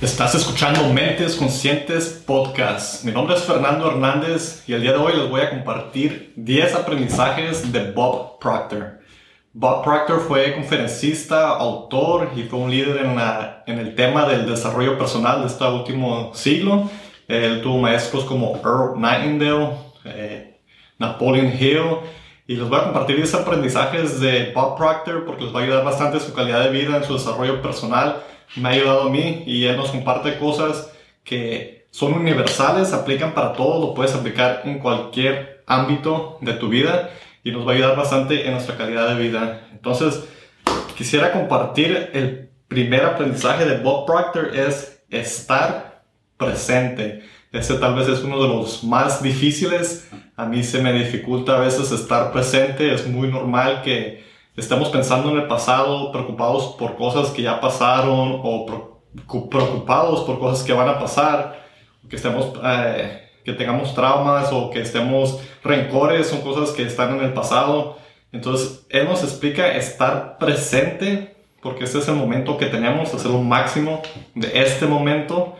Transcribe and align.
Estás 0.00 0.32
escuchando 0.36 0.92
Mentes 0.92 1.34
Conscientes 1.34 2.22
Podcast. 2.24 3.02
Mi 3.02 3.10
nombre 3.10 3.34
es 3.34 3.42
Fernando 3.42 3.90
Hernández 3.90 4.62
y 4.68 4.72
el 4.72 4.82
día 4.82 4.92
de 4.92 4.98
hoy 4.98 5.12
les 5.16 5.28
voy 5.28 5.40
a 5.40 5.50
compartir 5.50 6.34
10 6.36 6.76
aprendizajes 6.76 7.72
de 7.72 7.90
Bob 7.90 8.38
Proctor. 8.38 9.00
Bob 9.52 9.82
Proctor 9.82 10.20
fue 10.20 10.54
conferencista, 10.54 11.48
autor 11.48 12.30
y 12.36 12.44
fue 12.44 12.60
un 12.60 12.70
líder 12.70 13.04
en, 13.66 13.78
el 13.80 13.96
tema 13.96 14.24
del 14.28 14.46
desarrollo 14.46 14.96
personal 14.96 15.40
de 15.40 15.48
este 15.48 15.64
último 15.64 16.30
siglo. 16.32 16.88
Él 17.26 17.60
tuvo 17.60 17.78
maestros 17.78 18.24
como 18.24 18.54
Earl 18.64 19.00
Nightingale, 19.00 19.70
eh, 20.04 20.60
Napoleon 21.00 21.52
Hill 21.58 21.82
y 22.48 22.56
les 22.56 22.68
voy 22.68 22.80
a 22.80 22.84
compartir 22.84 23.16
10 23.16 23.34
aprendizajes 23.34 24.18
de 24.18 24.52
Bob 24.52 24.76
Proctor 24.76 25.24
porque 25.24 25.44
les 25.44 25.54
va 25.54 25.60
a 25.60 25.62
ayudar 25.62 25.84
bastante 25.84 26.16
en 26.16 26.24
su 26.24 26.32
calidad 26.32 26.64
de 26.64 26.70
vida, 26.70 26.96
en 26.96 27.04
su 27.04 27.12
desarrollo 27.12 27.62
personal 27.62 28.16
me 28.56 28.68
ha 28.68 28.72
ayudado 28.72 29.02
a 29.02 29.10
mí 29.10 29.44
y 29.46 29.66
él 29.66 29.76
nos 29.76 29.90
comparte 29.90 30.38
cosas 30.38 30.90
que 31.24 31.86
son 31.90 32.14
universales, 32.14 32.92
aplican 32.92 33.34
para 33.34 33.52
todo, 33.52 33.86
lo 33.86 33.94
puedes 33.94 34.14
aplicar 34.14 34.62
en 34.64 34.78
cualquier 34.78 35.62
ámbito 35.66 36.38
de 36.40 36.54
tu 36.54 36.68
vida 36.68 37.10
y 37.44 37.52
nos 37.52 37.66
va 37.66 37.72
a 37.72 37.74
ayudar 37.74 37.96
bastante 37.96 38.46
en 38.46 38.52
nuestra 38.52 38.76
calidad 38.76 39.14
de 39.14 39.22
vida. 39.22 39.68
Entonces, 39.72 40.24
quisiera 40.96 41.32
compartir 41.32 42.10
el 42.14 42.48
primer 42.66 43.04
aprendizaje 43.04 43.66
de 43.66 43.78
Bob 43.78 44.06
Proctor 44.06 44.56
es 44.56 45.02
estar 45.10 46.02
presente. 46.36 47.24
Ese 47.52 47.74
tal 47.74 47.94
vez 47.94 48.08
es 48.08 48.22
uno 48.22 48.42
de 48.42 48.48
los 48.48 48.84
más 48.84 49.22
difíciles. 49.22 50.08
A 50.36 50.44
mí 50.44 50.62
se 50.62 50.82
me 50.82 50.92
dificulta 50.92 51.56
a 51.56 51.60
veces 51.60 51.90
estar 51.92 52.30
presente. 52.30 52.92
Es 52.92 53.06
muy 53.06 53.28
normal 53.28 53.82
que 53.82 54.24
estamos 54.56 54.90
pensando 54.90 55.30
en 55.30 55.38
el 55.38 55.46
pasado, 55.46 56.12
preocupados 56.12 56.76
por 56.78 56.96
cosas 56.96 57.30
que 57.30 57.42
ya 57.42 57.60
pasaron 57.60 58.40
o 58.42 58.66
preocupados 59.50 60.24
por 60.24 60.38
cosas 60.38 60.64
que 60.66 60.74
van 60.74 60.88
a 60.88 60.98
pasar, 60.98 61.66
que 62.08 62.16
estemos, 62.16 62.52
eh, 62.62 63.30
que 63.44 63.52
tengamos 63.54 63.94
traumas 63.94 64.52
o 64.52 64.68
que 64.70 64.80
estemos 64.82 65.40
rencores, 65.64 66.26
son 66.26 66.42
cosas 66.42 66.74
que 66.74 66.82
están 66.82 67.16
en 67.16 67.24
el 67.24 67.32
pasado. 67.32 67.96
Entonces, 68.30 68.86
Él 68.90 69.06
nos 69.06 69.22
explica 69.24 69.74
estar 69.74 70.36
presente, 70.36 71.36
porque 71.62 71.84
este 71.84 71.98
es 71.98 72.08
el 72.08 72.14
momento 72.14 72.58
que 72.58 72.66
tenemos, 72.66 73.14
hacer 73.14 73.30
lo 73.30 73.40
máximo 73.40 74.02
de 74.34 74.50
este 74.60 74.86
momento, 74.86 75.56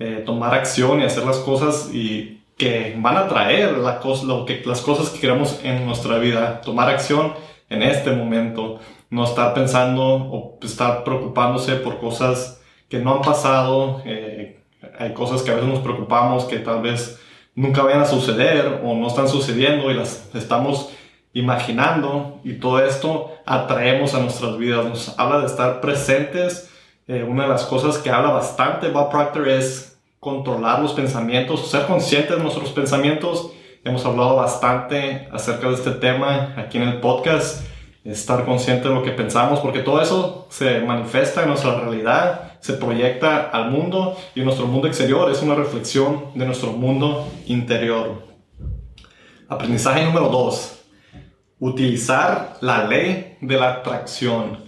eh, 0.00 0.22
tomar 0.26 0.54
acción 0.54 1.00
y 1.00 1.04
hacer 1.04 1.24
las 1.24 1.36
cosas 1.38 1.90
y 1.92 2.40
que 2.56 2.96
van 2.98 3.16
a 3.16 3.28
traer 3.28 3.78
la 3.78 4.00
cosa, 4.00 4.26
lo 4.26 4.44
que, 4.44 4.62
las 4.64 4.80
cosas 4.80 5.10
que 5.10 5.20
queremos 5.20 5.60
en 5.62 5.86
nuestra 5.86 6.18
vida, 6.18 6.60
tomar 6.62 6.88
acción 6.88 7.34
en 7.68 7.82
este 7.82 8.10
momento, 8.10 8.80
no 9.10 9.24
estar 9.24 9.54
pensando 9.54 10.02
o 10.02 10.58
estar 10.62 11.04
preocupándose 11.04 11.76
por 11.76 11.98
cosas 11.98 12.60
que 12.88 12.98
no 12.98 13.14
han 13.14 13.22
pasado, 13.22 14.02
eh, 14.04 14.62
hay 14.98 15.12
cosas 15.12 15.42
que 15.42 15.50
a 15.50 15.54
veces 15.54 15.68
nos 15.68 15.80
preocupamos 15.80 16.44
que 16.44 16.58
tal 16.58 16.82
vez 16.82 17.20
nunca 17.54 17.82
vayan 17.82 18.00
a 18.00 18.06
suceder 18.06 18.80
o 18.82 18.94
no 18.94 19.06
están 19.06 19.28
sucediendo 19.28 19.90
y 19.90 19.94
las 19.94 20.28
estamos 20.34 20.90
imaginando. 21.32 22.40
Y 22.44 22.54
todo 22.54 22.84
esto 22.84 23.32
atraemos 23.46 24.14
a 24.14 24.20
nuestras 24.20 24.56
vidas, 24.56 24.84
nos 24.86 25.18
habla 25.18 25.40
de 25.40 25.46
estar 25.46 25.80
presentes. 25.80 26.70
Eh, 27.06 27.22
una 27.22 27.44
de 27.44 27.48
las 27.48 27.64
cosas 27.64 27.98
que 27.98 28.10
habla 28.10 28.30
bastante 28.30 28.88
Bob 28.88 29.10
Proctor 29.10 29.48
es 29.48 29.89
controlar 30.20 30.80
los 30.80 30.92
pensamientos, 30.92 31.70
ser 31.70 31.86
conscientes 31.86 32.36
de 32.36 32.42
nuestros 32.42 32.70
pensamientos 32.70 33.52
Hemos 33.82 34.04
hablado 34.04 34.36
bastante 34.36 35.26
acerca 35.32 35.68
de 35.68 35.74
este 35.74 35.92
tema 35.92 36.52
aquí 36.58 36.76
en 36.76 36.86
el 36.86 37.00
podcast, 37.00 37.66
estar 38.04 38.44
consciente 38.44 38.86
de 38.88 38.94
lo 38.94 39.02
que 39.02 39.12
pensamos, 39.12 39.60
porque 39.60 39.78
todo 39.78 40.02
eso 40.02 40.46
se 40.50 40.80
manifiesta 40.80 41.44
en 41.44 41.48
nuestra 41.48 41.80
realidad, 41.80 42.58
se 42.60 42.74
proyecta 42.74 43.48
al 43.48 43.70
mundo 43.70 44.18
y 44.34 44.42
nuestro 44.42 44.66
mundo 44.66 44.86
exterior 44.86 45.30
es 45.30 45.40
una 45.40 45.54
reflexión 45.54 46.26
de 46.34 46.44
nuestro 46.44 46.72
mundo 46.72 47.26
interior. 47.46 48.22
Aprendizaje 49.48 50.04
número 50.04 50.28
2. 50.28 50.82
Utilizar 51.60 52.58
la 52.60 52.84
ley 52.84 53.38
de 53.40 53.56
la 53.58 53.76
atracción. 53.76 54.58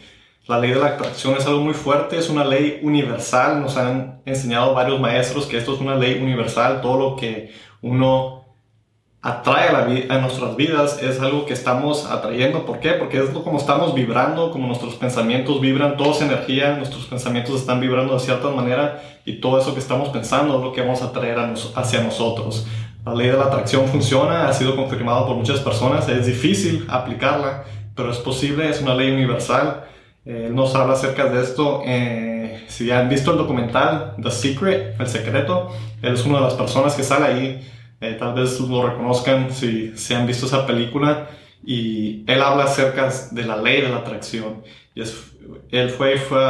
La 0.48 0.58
ley 0.58 0.72
de 0.72 0.80
la 0.80 0.86
atracción 0.86 1.36
es 1.36 1.46
algo 1.46 1.60
muy 1.60 1.74
fuerte, 1.74 2.18
es 2.18 2.28
una 2.28 2.44
ley 2.44 2.80
universal. 2.82 3.60
Nos 3.60 3.76
han 3.76 4.22
enseñado 4.24 4.74
varios 4.74 4.98
maestros 4.98 5.46
que 5.46 5.56
esto 5.56 5.74
es 5.74 5.80
una 5.80 5.94
ley 5.94 6.20
universal. 6.20 6.80
Todo 6.80 6.98
lo 6.98 7.16
que 7.16 7.52
uno 7.80 8.42
atrae 9.22 9.68
a, 9.68 9.72
la, 9.72 10.16
a, 10.16 10.18
nuestras 10.20 10.56
vidas 10.56 11.00
es 11.00 11.20
algo 11.20 11.46
que 11.46 11.52
estamos 11.52 12.06
atrayendo. 12.06 12.66
¿Por 12.66 12.80
qué? 12.80 12.90
Porque 12.94 13.18
es 13.18 13.30
como 13.30 13.56
estamos 13.56 13.94
vibrando, 13.94 14.50
como 14.50 14.66
nuestros 14.66 14.96
pensamientos 14.96 15.60
vibran, 15.60 15.96
todo 15.96 16.10
es 16.10 16.20
energía, 16.22 16.74
nuestros 16.74 17.06
pensamientos 17.06 17.60
están 17.60 17.78
vibrando 17.78 18.14
de 18.14 18.20
cierta 18.20 18.48
manera 18.48 19.00
y 19.24 19.40
todo 19.40 19.60
eso 19.60 19.74
que 19.74 19.80
estamos 19.80 20.08
pensando 20.08 20.56
es 20.56 20.64
lo 20.64 20.72
que 20.72 20.80
vamos 20.80 21.02
a 21.02 21.06
atraer 21.06 21.38
hacia 21.76 22.02
nosotros. 22.02 22.66
La 23.06 23.14
ley 23.14 23.28
de 23.28 23.36
la 23.36 23.44
atracción 23.44 23.86
funciona, 23.86 24.48
ha 24.48 24.52
sido 24.52 24.74
confirmado 24.74 25.24
por 25.24 25.36
muchas 25.36 25.60
personas, 25.60 26.08
es 26.08 26.26
difícil 26.26 26.84
aplicarla, 26.88 27.62
pero 27.94 28.10
es 28.10 28.18
posible, 28.18 28.68
es 28.68 28.82
una 28.82 28.94
ley 28.94 29.12
universal. 29.12 29.84
Eh, 30.24 30.46
él 30.46 30.54
nos 30.54 30.74
habla 30.74 30.94
acerca 30.94 31.26
de 31.26 31.42
esto. 31.42 31.82
Eh, 31.84 32.64
si 32.68 32.90
han 32.90 33.08
visto 33.08 33.32
el 33.32 33.38
documental 33.38 34.14
The 34.22 34.30
Secret, 34.30 35.00
El 35.00 35.06
Secreto, 35.08 35.68
él 36.02 36.14
es 36.14 36.24
una 36.24 36.38
de 36.38 36.44
las 36.44 36.54
personas 36.54 36.94
que 36.94 37.02
sale 37.02 37.26
ahí 37.26 37.68
eh, 38.02 38.16
tal 38.18 38.34
vez 38.34 38.58
lo 38.58 38.88
reconozcan 38.88 39.52
si, 39.52 39.96
si 39.96 40.12
han 40.12 40.26
visto 40.26 40.46
esa 40.46 40.66
película. 40.66 41.28
Y 41.64 42.24
él 42.26 42.42
habla 42.42 42.64
acerca 42.64 43.08
de 43.30 43.44
la 43.44 43.56
ley 43.56 43.80
de 43.80 43.88
la 43.88 43.98
atracción. 43.98 44.64
Y 44.94 45.02
es, 45.02 45.36
él 45.70 45.88
fue, 45.90 46.16
fue 46.18 46.44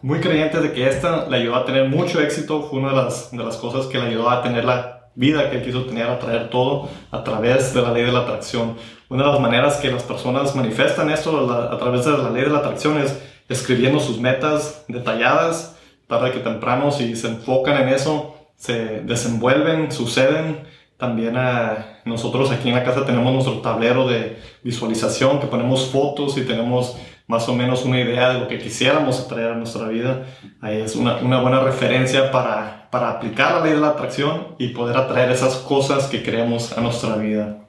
muy 0.00 0.20
creyente 0.20 0.60
de 0.60 0.72
que 0.72 0.88
esta 0.88 1.28
le 1.28 1.36
ayudó 1.36 1.56
a 1.56 1.66
tener 1.66 1.90
mucho 1.90 2.20
éxito. 2.20 2.62
Fue 2.62 2.78
una 2.78 2.90
de 2.90 2.96
las, 2.96 3.30
de 3.30 3.44
las 3.44 3.58
cosas 3.58 3.86
que 3.86 3.98
le 3.98 4.06
ayudó 4.06 4.30
a 4.30 4.42
tener 4.42 4.64
la 4.64 5.10
vida 5.14 5.50
que 5.50 5.58
él 5.58 5.64
quiso 5.64 5.84
tener, 5.84 6.06
a 6.06 6.18
traer 6.18 6.48
todo 6.48 6.88
a 7.10 7.22
través 7.22 7.74
de 7.74 7.82
la 7.82 7.92
ley 7.92 8.04
de 8.04 8.12
la 8.12 8.20
atracción. 8.20 8.76
Una 9.08 9.24
de 9.24 9.30
las 9.30 9.40
maneras 9.40 9.76
que 9.76 9.90
las 9.90 10.02
personas 10.02 10.54
manifiestan 10.56 11.10
esto 11.10 11.52
a 11.52 11.78
través 11.78 12.04
de 12.04 12.12
la 12.12 12.30
ley 12.30 12.42
de 12.42 12.50
la 12.50 12.58
atracción 12.58 12.98
es 12.98 13.20
escribiendo 13.48 14.00
sus 14.00 14.18
metas 14.18 14.84
detalladas, 14.88 15.76
tarde 16.06 16.32
que 16.32 16.40
temprano, 16.40 16.90
si 16.90 17.14
se 17.16 17.28
enfocan 17.28 17.82
en 17.82 17.88
eso, 17.90 18.36
se 18.56 19.00
desenvuelven, 19.00 19.92
suceden 19.92 20.64
también 20.96 21.36
a 21.36 22.00
nosotros 22.04 22.50
aquí 22.50 22.68
en 22.68 22.76
la 22.76 22.84
casa 22.84 23.04
tenemos 23.04 23.32
nuestro 23.32 23.60
tablero 23.60 24.06
de 24.06 24.38
visualización 24.62 25.40
que 25.40 25.46
ponemos 25.46 25.86
fotos 25.90 26.38
y 26.38 26.42
tenemos 26.42 26.96
más 27.26 27.48
o 27.48 27.54
menos 27.54 27.84
una 27.84 28.00
idea 28.00 28.28
de 28.30 28.40
lo 28.40 28.48
que 28.48 28.58
quisiéramos 28.58 29.20
atraer 29.20 29.52
a 29.52 29.54
nuestra 29.54 29.88
vida. 29.88 30.26
Ahí 30.60 30.80
es 30.80 30.94
una, 30.94 31.16
una 31.16 31.40
buena 31.40 31.60
referencia 31.60 32.30
para, 32.30 32.88
para 32.90 33.10
aplicar 33.10 33.54
la 33.54 33.60
ley 33.64 33.72
de 33.74 33.80
la 33.80 33.88
atracción 33.88 34.54
y 34.58 34.68
poder 34.68 34.96
atraer 34.96 35.30
esas 35.30 35.56
cosas 35.56 36.06
que 36.06 36.22
queremos 36.22 36.76
a 36.76 36.80
nuestra 36.80 37.16
vida. 37.16 37.66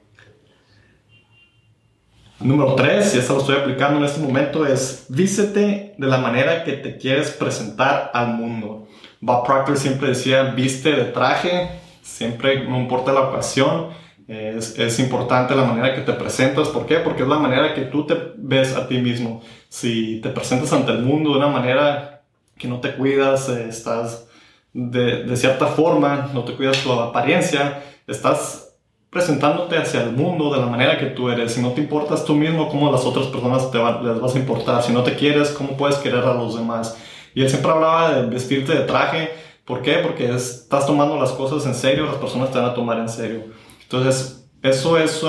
Número 2.46 2.76
3, 2.76 3.14
y 3.14 3.18
esto 3.18 3.34
lo 3.34 3.40
estoy 3.40 3.56
aplicando 3.56 3.98
en 3.98 4.04
este 4.04 4.20
momento, 4.20 4.64
es 4.64 5.06
vístete 5.08 5.94
de 5.98 6.06
la 6.06 6.18
manera 6.18 6.62
que 6.62 6.74
te 6.74 6.96
quieres 6.96 7.32
presentar 7.32 8.10
al 8.14 8.34
mundo. 8.34 8.86
Bob 9.20 9.44
Proctor 9.44 9.76
siempre 9.76 10.08
decía, 10.08 10.44
viste 10.54 10.92
de 10.92 11.04
traje, 11.06 11.70
Siempre, 12.06 12.68
no 12.68 12.78
importa 12.78 13.12
la 13.12 13.22
ocasión, 13.22 13.88
es, 14.28 14.78
es, 14.78 15.00
importante 15.00 15.56
la 15.56 15.64
manera 15.64 15.92
que 15.92 16.02
te 16.02 16.12
presentas. 16.12 16.68
¿Por 16.68 16.86
qué? 16.86 16.98
Porque 16.98 17.24
es 17.24 17.28
la 17.28 17.38
manera 17.38 17.74
que 17.74 17.82
tú 17.82 18.06
te 18.06 18.14
ves 18.36 18.76
a 18.76 18.86
ti 18.86 18.98
mismo. 18.98 19.42
Si 19.68 20.20
te 20.20 20.28
presentas 20.30 20.72
ante 20.72 20.92
el 20.92 21.02
mundo 21.02 21.30
de 21.30 21.38
una 21.38 21.48
manera 21.48 22.22
que 22.56 22.68
no 22.68 22.80
te 22.80 22.94
cuidas, 22.94 23.48
eh, 23.48 23.66
estás 23.68 24.28
de, 24.72 25.24
de, 25.24 25.36
cierta 25.36 25.66
forma, 25.66 26.30
no 26.32 26.44
te 26.44 26.54
cuidas 26.54 26.78
tu 26.78 26.92
apariencia, 26.92 27.82
estás 28.06 28.65
presentándote 29.10 29.78
hacia 29.78 30.02
el 30.02 30.12
mundo 30.12 30.52
de 30.52 30.60
la 30.60 30.66
manera 30.66 30.98
que 30.98 31.06
tú 31.06 31.30
eres. 31.30 31.52
Si 31.52 31.62
no 31.62 31.72
te 31.72 31.80
importas 31.80 32.24
tú 32.24 32.34
mismo, 32.34 32.68
¿cómo 32.68 32.90
las 32.90 33.04
otras 33.04 33.26
personas 33.26 33.70
te 33.70 33.78
les 33.78 34.20
vas 34.20 34.34
a 34.34 34.38
importar? 34.38 34.82
Si 34.82 34.92
no 34.92 35.02
te 35.02 35.14
quieres, 35.14 35.50
¿cómo 35.50 35.76
puedes 35.76 35.96
querer 35.96 36.24
a 36.24 36.34
los 36.34 36.56
demás? 36.56 36.98
Y 37.34 37.42
él 37.42 37.50
siempre 37.50 37.70
hablaba 37.70 38.14
de 38.14 38.26
vestirte 38.26 38.72
de 38.72 38.80
traje 38.80 39.30
¿Por 39.66 39.82
qué? 39.82 39.94
Porque 39.94 40.32
estás 40.32 40.86
tomando 40.86 41.18
las 41.18 41.32
cosas 41.32 41.66
en 41.66 41.74
serio, 41.74 42.06
las 42.06 42.14
personas 42.14 42.52
te 42.52 42.58
van 42.58 42.70
a 42.70 42.74
tomar 42.74 43.00
en 43.00 43.08
serio. 43.08 43.46
Entonces, 43.82 44.48
eso, 44.62 44.96
es 44.96 45.22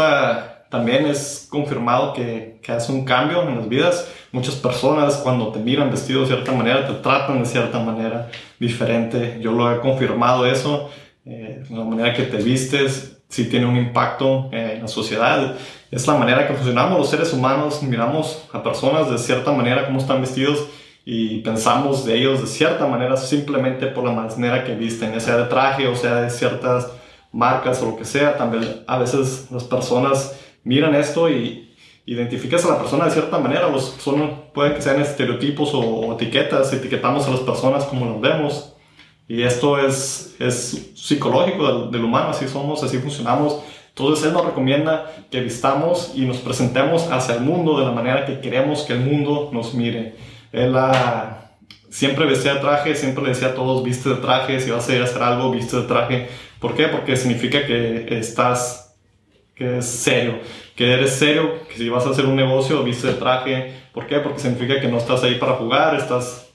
también 0.70 1.08
es 1.08 1.48
confirmado 1.50 2.14
que, 2.14 2.60
que, 2.62 2.72
hace 2.72 2.92
un 2.92 3.04
cambio 3.04 3.42
en 3.42 3.56
las 3.56 3.68
vidas. 3.68 4.12
Muchas 4.32 4.56
personas 4.56 5.16
cuando 5.18 5.52
te 5.52 5.58
miran 5.58 5.90
vestido 5.90 6.22
de 6.22 6.28
cierta 6.28 6.52
manera, 6.52 6.86
te 6.86 6.94
tratan 6.94 7.40
de 7.40 7.46
cierta 7.46 7.80
manera 7.80 8.30
diferente. 8.60 9.40
Yo 9.42 9.54
lo 9.54 9.74
he 9.74 9.80
confirmado 9.80 10.46
eso. 10.46 10.92
Eh, 11.26 11.64
la 11.72 11.84
manera 11.84 12.14
que 12.14 12.24
te 12.24 12.38
vistes 12.38 13.17
sí 13.30 13.46
tiene 13.46 13.66
un 13.66 13.78
impacto 13.78 14.50
en 14.52 14.82
la 14.82 14.88
sociedad. 14.88 15.56
Es 15.92 16.08
la 16.08 16.16
manera 16.16 16.48
que 16.48 16.54
funcionamos 16.54 16.98
los 16.98 17.10
seres 17.10 17.34
humanos. 17.34 17.82
Miramos 17.84 18.48
a 18.54 18.64
personas 18.64 19.10
de 19.10 19.18
cierta 19.18 19.52
manera, 19.52 19.86
cómo 19.86 20.00
están 20.00 20.22
vestidos 20.22 20.68
y 21.06 21.40
pensamos 21.40 22.06
de 22.06 22.18
ellos 22.18 22.42
de 22.42 22.48
cierta 22.48 22.86
manera 22.86 23.16
simplemente 23.16 23.88
por 23.88 24.04
la 24.04 24.12
manera 24.12 24.66
que 24.66 24.76
visten, 24.76 25.20
sea 25.22 25.38
de 25.38 25.46
traje 25.46 25.88
o 25.88 25.96
sea 25.96 26.16
de 26.16 26.30
ciertas 26.30 26.92
marcas 27.32 27.82
o 27.82 27.92
lo 27.92 27.98
que 27.98 28.06
sea. 28.06 28.38
También 28.38 28.84
a 28.88 28.98
veces 28.98 29.48
las 29.52 29.64
personas 29.64 30.38
miran 30.64 30.96
esto 30.96 31.30
y 31.30 31.74
identificas 32.06 32.66
a 32.66 32.70
la 32.70 32.80
persona 32.80 33.06
de 33.06 33.12
cierta 33.12 33.38
manera. 33.38 33.70
Los, 33.70 33.96
son, 34.00 34.52
pueden 34.54 34.74
que 34.74 34.82
sean 34.82 35.00
estereotipos 35.00 35.72
o, 35.74 36.14
etiquetas, 36.14 36.74
etiquetamos 36.74 37.28
a 37.28 37.32
las 37.32 37.42
personas 37.42 37.86
como 37.86 38.06
nos 38.06 38.22
vemos. 38.22 38.74
Y 39.28 39.44
esto 39.44 39.78
es, 39.78 40.36
es 40.40 40.92
psicológico 40.96 41.88
del, 41.88 42.04
humano, 42.04 42.30
así 42.30 42.48
somos, 42.48 42.82
así 42.84 42.98
funcionamos. 43.00 43.60
Entonces 43.90 44.26
Él 44.26 44.34
nos 44.34 44.46
recomienda 44.46 45.12
que 45.30 45.42
vistamos 45.42 46.12
y 46.16 46.22
nos 46.22 46.38
presentemos 46.38 47.12
hacia 47.12 47.36
el 47.36 47.42
mundo 47.42 47.80
de 47.80 47.86
la 47.86 47.92
manera 47.92 48.26
que 48.26 48.40
queremos 48.40 48.84
que 48.84 48.94
el 48.94 49.00
mundo 49.00 49.50
nos 49.52 49.74
mire. 49.74 50.16
Él 50.54 50.74
ah, 50.78 51.52
siempre 51.90 52.26
vestía 52.26 52.56
de 52.56 52.60
traje, 52.62 52.96
siempre 52.96 53.24
le 53.24 53.30
decía 53.30 53.50
a 53.50 53.56
todos, 53.56 53.84
viste 53.84 54.10
de 54.10 54.16
traje, 54.16 54.60
si 54.62 54.72
vas 54.72 54.88
a 54.88 54.96
ir 54.96 55.02
a 55.02 55.06
hacer 55.06 55.22
algo, 55.22 55.52
viste 55.52 55.76
de 55.76 55.84
traje. 55.84 56.30
¿Por 56.60 56.76
qué? 56.76 56.88
Porque 56.88 57.18
significa 57.18 57.66
que 57.66 58.18
estás, 58.18 58.96
que 59.56 59.80
es 59.80 59.86
serio, 59.86 60.40
que 60.76 60.94
eres 60.94 61.12
serio, 61.12 61.68
que 61.68 61.76
si 61.76 61.90
vas 61.90 62.06
a 62.06 62.12
hacer 62.12 62.26
un 62.26 62.36
negocio, 62.36 62.82
viste 62.84 63.08
de 63.08 63.14
traje. 63.14 63.74
¿Por 63.94 64.08
qué? 64.08 64.20
Porque 64.20 64.40
significa 64.40 64.80
que 64.80 64.88
no 64.88 65.00
estás 65.00 65.24
ahí 65.24 65.36
para 65.36 65.54
jugar, 65.54 65.96
estás, 65.96 66.48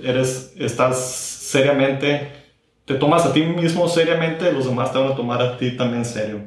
eres, 0.00 0.52
estás 0.58 1.35
seriamente, 1.46 2.32
te 2.84 2.94
tomas 2.94 3.24
a 3.24 3.32
ti 3.32 3.42
mismo 3.42 3.88
seriamente, 3.88 4.52
los 4.52 4.66
demás 4.66 4.92
te 4.92 4.98
van 4.98 5.12
a 5.12 5.14
tomar 5.14 5.40
a 5.40 5.56
ti 5.56 5.76
también 5.76 6.04
serio. 6.04 6.40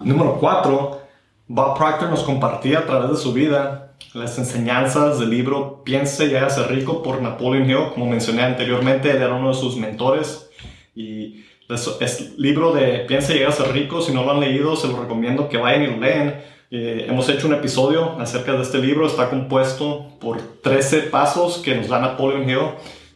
Número 0.00 0.38
4, 0.40 1.00
Bob 1.46 1.78
Proctor 1.78 2.10
nos 2.10 2.24
compartía 2.24 2.80
a 2.80 2.86
través 2.86 3.10
de 3.10 3.16
su 3.16 3.32
vida 3.32 3.94
las 4.14 4.36
enseñanzas 4.38 5.20
del 5.20 5.30
libro 5.30 5.82
Piense 5.84 6.26
y 6.26 6.34
hágase 6.34 6.64
rico 6.64 7.02
por 7.04 7.22
Napoleon 7.22 7.70
Hill. 7.70 7.90
Como 7.94 8.06
mencioné 8.06 8.42
anteriormente, 8.42 9.10
él 9.10 9.18
era 9.18 9.34
uno 9.34 9.48
de 9.48 9.54
sus 9.54 9.76
mentores. 9.76 10.50
Y 10.94 11.44
es 11.68 12.38
libro 12.38 12.72
de 12.72 13.00
Piense 13.00 13.36
y 13.36 13.42
hágase 13.42 13.64
rico. 13.64 14.02
Si 14.02 14.12
no 14.12 14.24
lo 14.24 14.32
han 14.32 14.40
leído, 14.40 14.74
se 14.74 14.88
lo 14.88 15.00
recomiendo 15.00 15.48
que 15.48 15.58
vayan 15.58 15.82
y 15.84 15.86
lo 15.86 15.98
lean. 15.98 16.40
Eh, 16.70 17.06
hemos 17.08 17.28
hecho 17.28 17.46
un 17.46 17.54
episodio 17.54 18.18
acerca 18.18 18.52
de 18.52 18.62
este 18.62 18.78
libro. 18.78 19.06
Está 19.06 19.30
compuesto 19.30 20.06
por 20.20 20.40
13 20.62 21.02
pasos 21.02 21.58
que 21.58 21.76
nos 21.76 21.88
da 21.88 22.00
Napoleon 22.00 22.48
Hill 22.48 22.70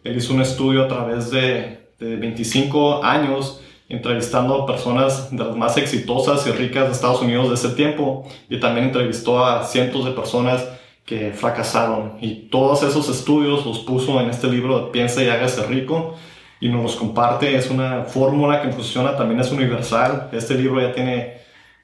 él 0.04 0.16
hizo 0.16 0.34
un 0.34 0.40
estudio 0.40 0.84
a 0.84 0.88
través 0.88 1.30
de, 1.30 1.78
25 2.00 3.04
años 3.04 3.60
entrevistando 3.90 4.62
a 4.62 4.66
personas 4.66 5.30
de 5.30 5.44
las 5.44 5.54
más 5.54 5.76
exitosas 5.76 6.46
y 6.46 6.50
ricas 6.50 6.86
de 6.86 6.92
Estados 6.92 7.20
Unidos 7.20 7.50
de 7.50 7.56
ese 7.56 7.76
tiempo 7.76 8.26
y 8.48 8.58
también 8.58 8.86
entrevistó 8.86 9.44
a 9.44 9.64
cientos 9.64 10.06
de 10.06 10.12
personas 10.12 10.66
que 11.04 11.32
fracasaron 11.32 12.14
y 12.22 12.48
todos 12.48 12.82
esos 12.84 13.10
estudios 13.10 13.66
los 13.66 13.80
puso 13.80 14.18
en 14.18 14.30
este 14.30 14.46
libro 14.46 14.78
de 14.80 14.90
Piensa 14.92 15.22
y 15.22 15.28
hágase 15.28 15.66
rico 15.66 16.14
y 16.58 16.70
nos 16.70 16.82
los 16.82 16.96
comparte. 16.96 17.54
Es 17.54 17.68
una 17.68 18.04
fórmula 18.04 18.62
que 18.62 18.70
funciona, 18.70 19.14
también 19.14 19.40
es 19.40 19.52
universal. 19.52 20.30
Este 20.32 20.54
libro 20.54 20.80
ya 20.80 20.94
tiene 20.94 21.34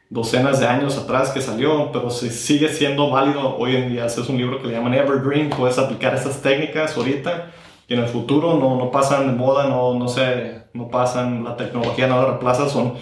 docenas 0.09 0.61
de 0.61 0.67
años 0.67 0.97
atrás 0.97 1.29
que 1.31 1.43
salió, 1.43 1.93
pero 1.93 2.09
sigue 2.09 2.71
siendo 2.71 3.11
válido 3.11 3.59
hoy 3.59 3.77
en 3.77 3.91
día. 3.91 4.07
Es 4.07 4.17
un 4.17 4.39
libro 4.39 4.63
que 4.63 4.69
le 4.69 4.73
llaman 4.73 4.95
Evergreen, 4.95 5.51
puedes 5.51 5.77
aplicar 5.77 6.15
esas 6.15 6.41
técnicas 6.41 6.97
ahorita 6.97 7.53
y 7.89 7.95
en 7.95 8.01
el 8.01 8.09
futuro 8.09 8.59
no, 8.59 8.77
no 8.77 8.91
pasan 8.91 9.29
de 9.29 9.33
moda, 9.33 9.69
no, 9.69 9.95
no, 9.95 10.09
sé, 10.09 10.65
no 10.73 10.89
pasan, 10.89 11.45
la 11.45 11.57
tecnología 11.57 12.07
no 12.07 12.21
la 12.21 12.27
reemplaza, 12.27 12.69
son 12.69 12.95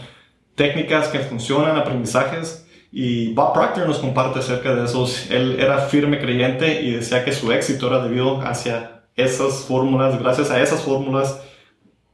técnicas 0.55 1.09
que 1.09 1.21
funcionan, 1.21 1.77
aprendizajes. 1.77 2.67
Y 2.93 3.33
Bob 3.33 3.55
Proctor 3.55 3.89
nos 3.89 3.99
comparte 3.99 4.39
acerca 4.39 4.75
de 4.75 4.85
esos. 4.85 5.31
Él 5.31 5.57
era 5.59 5.79
firme 5.79 6.21
creyente 6.21 6.83
y 6.83 6.93
decía 6.93 7.25
que 7.25 7.33
su 7.33 7.51
éxito 7.51 7.89
era 7.89 8.05
debido 8.05 8.41
hacia 8.43 9.03
esas 9.17 9.65
fórmulas, 9.65 10.19
gracias 10.19 10.51
a 10.51 10.61
esas 10.63 10.83
fórmulas 10.83 11.41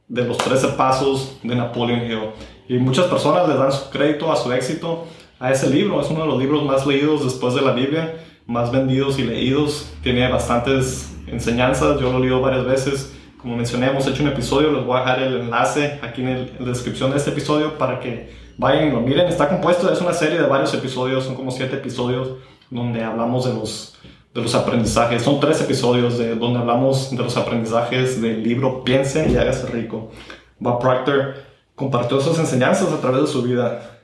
de 0.07 0.23
los 0.23 0.37
13 0.37 0.69
pasos 0.69 1.39
de 1.43 1.55
Napoleon 1.55 2.09
Hill. 2.09 2.31
Y 2.67 2.77
muchas 2.77 3.05
personas 3.05 3.47
le 3.47 3.55
dan 3.55 3.71
su 3.71 3.89
crédito 3.89 4.31
a 4.31 4.35
su 4.35 4.51
éxito 4.51 5.05
a 5.39 5.51
ese 5.51 5.69
libro. 5.69 6.01
Es 6.01 6.09
uno 6.09 6.21
de 6.21 6.27
los 6.27 6.39
libros 6.39 6.63
más 6.63 6.87
leídos 6.87 7.23
después 7.23 7.53
de 7.53 7.61
la 7.61 7.73
Biblia, 7.73 8.15
más 8.45 8.71
vendidos 8.71 9.19
y 9.19 9.23
leídos. 9.23 9.91
Tiene 10.01 10.29
bastantes 10.29 11.15
enseñanzas, 11.31 11.99
yo 11.99 12.11
lo 12.11 12.17
he 12.17 12.21
leído 12.21 12.41
varias 12.41 12.65
veces. 12.65 13.13
Como 13.37 13.55
mencioné, 13.55 13.87
hemos 13.87 14.05
hecho 14.05 14.21
un 14.21 14.29
episodio, 14.29 14.71
les 14.71 14.85
voy 14.85 14.97
a 14.97 14.99
dejar 14.99 15.23
el 15.23 15.41
enlace 15.41 15.99
aquí 16.03 16.21
en, 16.21 16.51
la 16.59 16.67
descripción 16.67 17.11
de 17.11 17.17
este 17.17 17.31
episodio 17.31 17.77
para 17.77 17.99
que 17.99 18.31
vayan 18.57 18.87
y 18.87 18.91
lo 18.91 19.01
miren. 19.01 19.27
Está 19.27 19.49
compuesto, 19.49 19.91
es 19.91 19.99
una 20.01 20.13
serie 20.13 20.39
de 20.39 20.47
varios 20.47 20.73
episodios, 20.73 21.23
son 21.23 21.35
como 21.35 21.49
siete 21.51 21.77
episodios 21.77 22.37
donde 22.69 23.03
hablamos 23.03 23.45
de 23.45 23.53
los, 23.53 23.97
de 24.33 24.41
los 24.41 24.53
aprendizajes. 24.53 25.23
Son 25.23 25.39
tres 25.39 25.59
episodios 25.61 26.17
de, 26.17 26.35
donde 26.35 26.59
hablamos 26.59 27.09
de 27.11 27.17
los 27.17 27.35
aprendizajes 27.35 28.21
del 28.21 28.43
libro 28.43 28.83
Piense 28.83 29.27
y 29.29 29.35
hágase 29.37 29.67
rico. 29.67 30.11
Bob 30.59 30.79
Proctor 30.79 31.35
compartió 31.75 32.21
sus 32.21 32.37
enseñanzas 32.37 32.91
a 32.91 33.01
través 33.01 33.21
de 33.21 33.27
su 33.27 33.41
vida. 33.41 33.99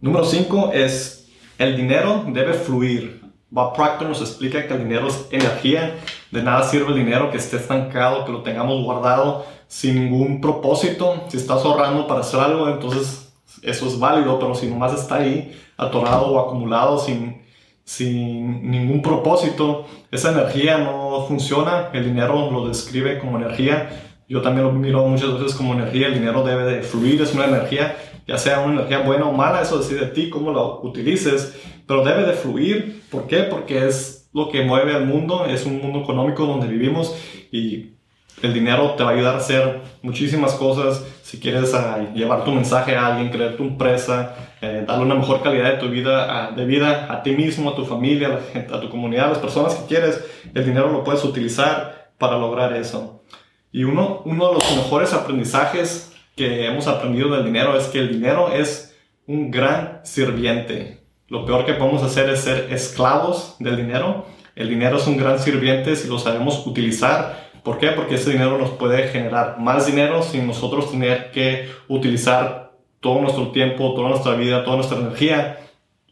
Número 0.00 0.24
5 0.24 0.72
es 0.74 1.20
el 1.60 1.76
dinero 1.76 2.24
debe 2.28 2.54
fluir. 2.54 3.19
Bob 3.50 3.74
Proctor 3.74 4.08
nos 4.08 4.20
explica 4.20 4.66
que 4.66 4.74
el 4.74 4.84
dinero 4.84 5.08
es 5.08 5.26
energía, 5.32 5.96
de 6.30 6.42
nada 6.42 6.62
sirve 6.62 6.92
el 6.92 6.98
dinero 7.04 7.30
que 7.30 7.36
esté 7.36 7.56
estancado, 7.56 8.24
que 8.24 8.30
lo 8.30 8.42
tengamos 8.42 8.82
guardado 8.84 9.44
sin 9.66 9.96
ningún 9.96 10.40
propósito. 10.40 11.24
Si 11.28 11.36
estás 11.36 11.64
ahorrando 11.64 12.06
para 12.06 12.20
hacer 12.20 12.38
algo, 12.38 12.68
entonces 12.68 13.32
eso 13.62 13.86
es 13.88 13.98
válido, 13.98 14.38
pero 14.38 14.54
si 14.54 14.68
nomás 14.68 14.94
está 14.94 15.16
ahí 15.16 15.60
atorado 15.76 16.26
o 16.26 16.38
acumulado 16.38 16.98
sin, 16.98 17.42
sin 17.84 18.70
ningún 18.70 19.02
propósito, 19.02 19.86
esa 20.12 20.30
energía 20.30 20.78
no 20.78 21.24
funciona. 21.26 21.88
El 21.92 22.04
dinero 22.04 22.50
lo 22.52 22.68
describe 22.68 23.18
como 23.18 23.36
energía. 23.36 23.90
Yo 24.28 24.42
también 24.42 24.66
lo 24.66 24.72
miro 24.72 25.04
muchas 25.06 25.34
veces 25.34 25.56
como 25.56 25.74
energía. 25.74 26.06
El 26.06 26.14
dinero 26.14 26.44
debe 26.44 26.64
de 26.64 26.82
fluir, 26.82 27.20
es 27.20 27.34
una 27.34 27.46
energía, 27.46 27.96
ya 28.30 28.38
sea 28.38 28.60
una 28.60 28.74
energía 28.74 29.00
buena 29.00 29.26
o 29.26 29.32
mala, 29.32 29.60
eso 29.60 29.78
decide 29.78 30.00
de 30.00 30.06
ti 30.06 30.30
cómo 30.30 30.52
lo 30.52 30.80
utilices 30.82 31.60
pero 31.90 32.04
debe 32.04 32.22
de 32.22 32.34
fluir. 32.34 33.02
¿Por 33.10 33.26
qué? 33.26 33.38
Porque 33.42 33.88
es 33.88 34.30
lo 34.32 34.48
que 34.48 34.62
mueve 34.62 34.94
al 34.94 35.06
mundo, 35.06 35.44
es 35.46 35.66
un 35.66 35.82
mundo 35.82 36.02
económico 36.02 36.46
donde 36.46 36.68
vivimos 36.68 37.16
y 37.50 37.94
el 38.42 38.54
dinero 38.54 38.92
te 38.92 39.02
va 39.02 39.10
a 39.10 39.14
ayudar 39.14 39.34
a 39.34 39.38
hacer 39.38 39.80
muchísimas 40.00 40.52
cosas. 40.54 41.04
Si 41.24 41.40
quieres 41.40 41.74
ah, 41.74 41.98
llevar 42.14 42.44
tu 42.44 42.52
mensaje 42.52 42.94
a 42.94 43.08
alguien, 43.08 43.32
crear 43.32 43.56
tu 43.56 43.64
empresa, 43.64 44.36
eh, 44.60 44.84
darle 44.86 45.04
una 45.04 45.16
mejor 45.16 45.42
calidad 45.42 45.72
de 45.72 45.78
tu 45.78 45.88
vida, 45.88 46.52
de 46.52 46.64
vida 46.64 47.12
a 47.12 47.24
ti 47.24 47.32
mismo, 47.32 47.70
a 47.70 47.74
tu 47.74 47.84
familia, 47.84 48.28
a, 48.28 48.30
la 48.34 48.40
gente, 48.40 48.72
a 48.72 48.80
tu 48.80 48.88
comunidad, 48.88 49.24
a 49.24 49.30
las 49.30 49.38
personas 49.38 49.74
que 49.74 49.86
quieres, 49.86 50.24
el 50.54 50.64
dinero 50.64 50.92
lo 50.92 51.02
puedes 51.02 51.24
utilizar 51.24 52.12
para 52.18 52.38
lograr 52.38 52.72
eso. 52.76 53.24
Y 53.72 53.82
uno, 53.82 54.22
uno 54.24 54.46
de 54.46 54.54
los 54.54 54.76
mejores 54.76 55.12
aprendizajes 55.12 56.09
que 56.40 56.66
hemos 56.66 56.86
aprendido 56.86 57.28
del 57.28 57.44
dinero 57.44 57.76
es 57.76 57.88
que 57.88 57.98
el 57.98 58.08
dinero 58.08 58.50
es 58.50 58.96
un 59.26 59.50
gran 59.50 60.00
sirviente. 60.04 61.04
Lo 61.28 61.44
peor 61.44 61.66
que 61.66 61.74
podemos 61.74 62.02
hacer 62.02 62.30
es 62.30 62.40
ser 62.40 62.72
esclavos 62.72 63.56
del 63.58 63.76
dinero. 63.76 64.24
El 64.56 64.70
dinero 64.70 64.96
es 64.96 65.06
un 65.06 65.18
gran 65.18 65.38
sirviente 65.38 65.94
si 65.96 66.08
lo 66.08 66.18
sabemos 66.18 66.66
utilizar. 66.66 67.50
¿Por 67.62 67.76
qué? 67.76 67.88
Porque 67.88 68.14
ese 68.14 68.30
dinero 68.30 68.56
nos 68.56 68.70
puede 68.70 69.08
generar 69.08 69.60
más 69.60 69.84
dinero 69.84 70.22
sin 70.22 70.46
nosotros 70.46 70.90
tener 70.90 71.30
que 71.30 71.68
utilizar 71.88 72.72
todo 73.00 73.20
nuestro 73.20 73.48
tiempo, 73.48 73.92
toda 73.92 74.08
nuestra 74.08 74.32
vida, 74.32 74.64
toda 74.64 74.76
nuestra 74.76 74.96
energía 74.96 75.58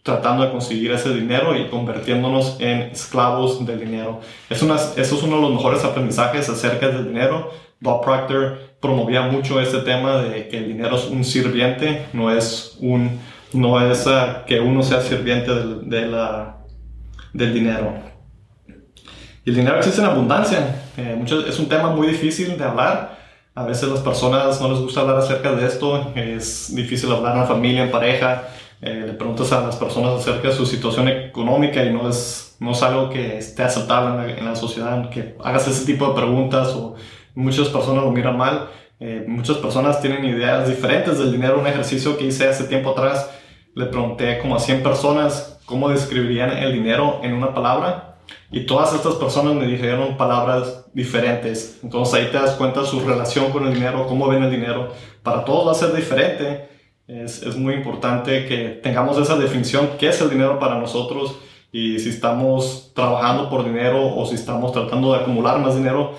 tratando 0.03 0.45
de 0.45 0.51
conseguir 0.51 0.93
ese 0.93 1.15
dinero 1.15 1.57
y 1.57 1.69
convirtiéndonos 1.69 2.61
en 2.61 2.83
esclavos 2.83 3.65
del 3.65 3.81
dinero. 3.81 4.21
Es 4.51 4.61
una, 4.61 4.75
eso 4.75 5.17
es 5.17 5.23
uno 5.23 5.37
de 5.37 5.43
los 5.43 5.53
mejores 5.53 5.83
aprendizajes 5.85 6.51
acerca 6.51 6.89
del 6.89 7.07
dinero. 7.09 7.51
Bob 7.81 8.05
Proctor 8.05 8.59
promovía 8.81 9.23
mucho 9.23 9.61
este 9.61 9.79
tema 9.79 10.19
de 10.19 10.49
que 10.49 10.59
el 10.59 10.69
dinero 10.69 10.97
es 10.97 11.05
un 11.07 11.25
sirviente, 11.25 12.07
no 12.13 12.31
es 12.31 12.77
un 12.81 13.19
no 13.53 13.81
es 13.81 14.07
que 14.47 14.61
uno 14.61 14.83
sea 14.83 15.01
sirviente 15.01 15.55
del, 15.55 15.89
de 15.89 16.07
la, 16.07 16.59
del 17.33 17.55
dinero. 17.55 17.95
Y 19.45 19.51
el 19.51 19.57
dinero 19.57 19.79
existe 19.79 20.01
en 20.01 20.07
abundancia. 20.07 20.83
Eh, 20.97 21.25
es 21.49 21.59
un 21.59 21.69
tema 21.69 21.91
muy 21.91 22.09
difícil 22.09 22.59
de 22.59 22.65
hablar. 22.65 23.19
A 23.55 23.65
veces 23.65 23.89
las 23.89 24.01
personas 24.01 24.61
no 24.61 24.71
les 24.71 24.81
gusta 24.81 25.01
hablar 25.01 25.17
acerca 25.17 25.53
de 25.53 25.67
esto. 25.67 26.13
Es 26.15 26.75
difícil 26.75 27.11
hablar 27.11 27.33
en 27.35 27.41
la 27.41 27.47
familia, 27.47 27.85
en 27.85 27.91
pareja. 27.91 28.49
Eh, 28.81 29.05
le 29.07 29.13
preguntas 29.15 29.51
a 29.53 29.63
las 29.63 29.77
personas 29.77 30.21
acerca 30.21 30.49
de 30.49 30.55
su 30.55 30.65
situación 30.65 31.09
económica 31.09 31.83
y 31.83 31.93
no 31.93 32.09
es, 32.09 32.57
no 32.61 32.73
es 32.73 32.83
algo 32.83 33.11
que 33.11 33.39
esté 33.39 33.65
aceptable 33.65 34.39
en 34.39 34.45
la, 34.45 34.55
sociedad, 34.55 35.11
que 35.11 35.35
hagas 35.43 35.67
ese 35.67 35.85
tipo 35.85 36.07
de 36.09 36.15
preguntas 36.15 36.69
o 36.69 36.95
muchas 37.35 37.69
personas 37.69 38.05
lo 38.05 38.11
miran 38.11 38.37
mal. 38.37 38.69
Eh, 39.01 39.25
muchas 39.29 39.59
personas 39.59 40.01
tienen 40.01 40.25
ideas 40.25 40.69
diferentes 40.69 41.19
del 41.19 41.33
dinero. 41.33 41.61
Un 41.61 41.67
ejercicio 41.67 42.17
que 42.17 42.27
hice 42.27 42.49
hace 42.49 42.65
tiempo 42.65 42.91
atrás 42.91 43.31
le 43.75 43.87
pregunté 43.87 44.39
como 44.39 44.57
a 44.57 44.61
100 44.61 44.83
personas 44.83 45.61
cómo 45.67 45.89
describirían 45.89 46.51
el 46.51 46.73
dinero 46.73 47.21
en 47.23 47.35
una 47.35 47.55
palabra 47.55 48.17
y 48.51 48.67
todas 48.67 48.95
estas 48.95 49.15
personas 49.15 49.55
me 49.55 49.67
dijeron 49.67 50.17
palabras 50.17 50.87
diferentes. 50.95 51.79
Entonces 51.83 52.15
ahí 52.15 52.27
te 52.31 52.39
das 52.39 52.53
cuenta 52.53 52.85
su 52.85 53.01
relación 53.01 53.53
con 53.53 53.67
el 53.67 53.75
dinero, 53.75 54.07
cómo 54.07 54.27
ven 54.29 54.43
el 54.43 54.51
dinero. 54.51 54.93
Para 55.23 55.45
todos 55.45 55.69
va 55.69 55.73
a 55.73 55.75
ser 55.75 55.95
diferente. 55.95 56.69
Es, 57.07 57.43
es 57.43 57.57
muy 57.57 57.75
importante 57.75 58.47
que 58.47 58.81
tengamos 58.83 59.17
esa 59.19 59.37
definición, 59.37 59.91
qué 59.99 60.09
es 60.09 60.21
el 60.21 60.31
dinero 60.31 60.59
para 60.59 60.79
nosotros 60.79 61.37
y 61.71 61.99
si 61.99 62.11
estamos 62.11 62.93
trabajando 62.95 63.51
por 63.51 63.65
dinero 63.65 64.15
o 64.15 64.27
si 64.27 64.35
estamos 64.35 64.73
tratando 64.73 65.13
de 65.13 65.21
acumular 65.21 65.59
más 65.59 65.77
dinero, 65.77 66.13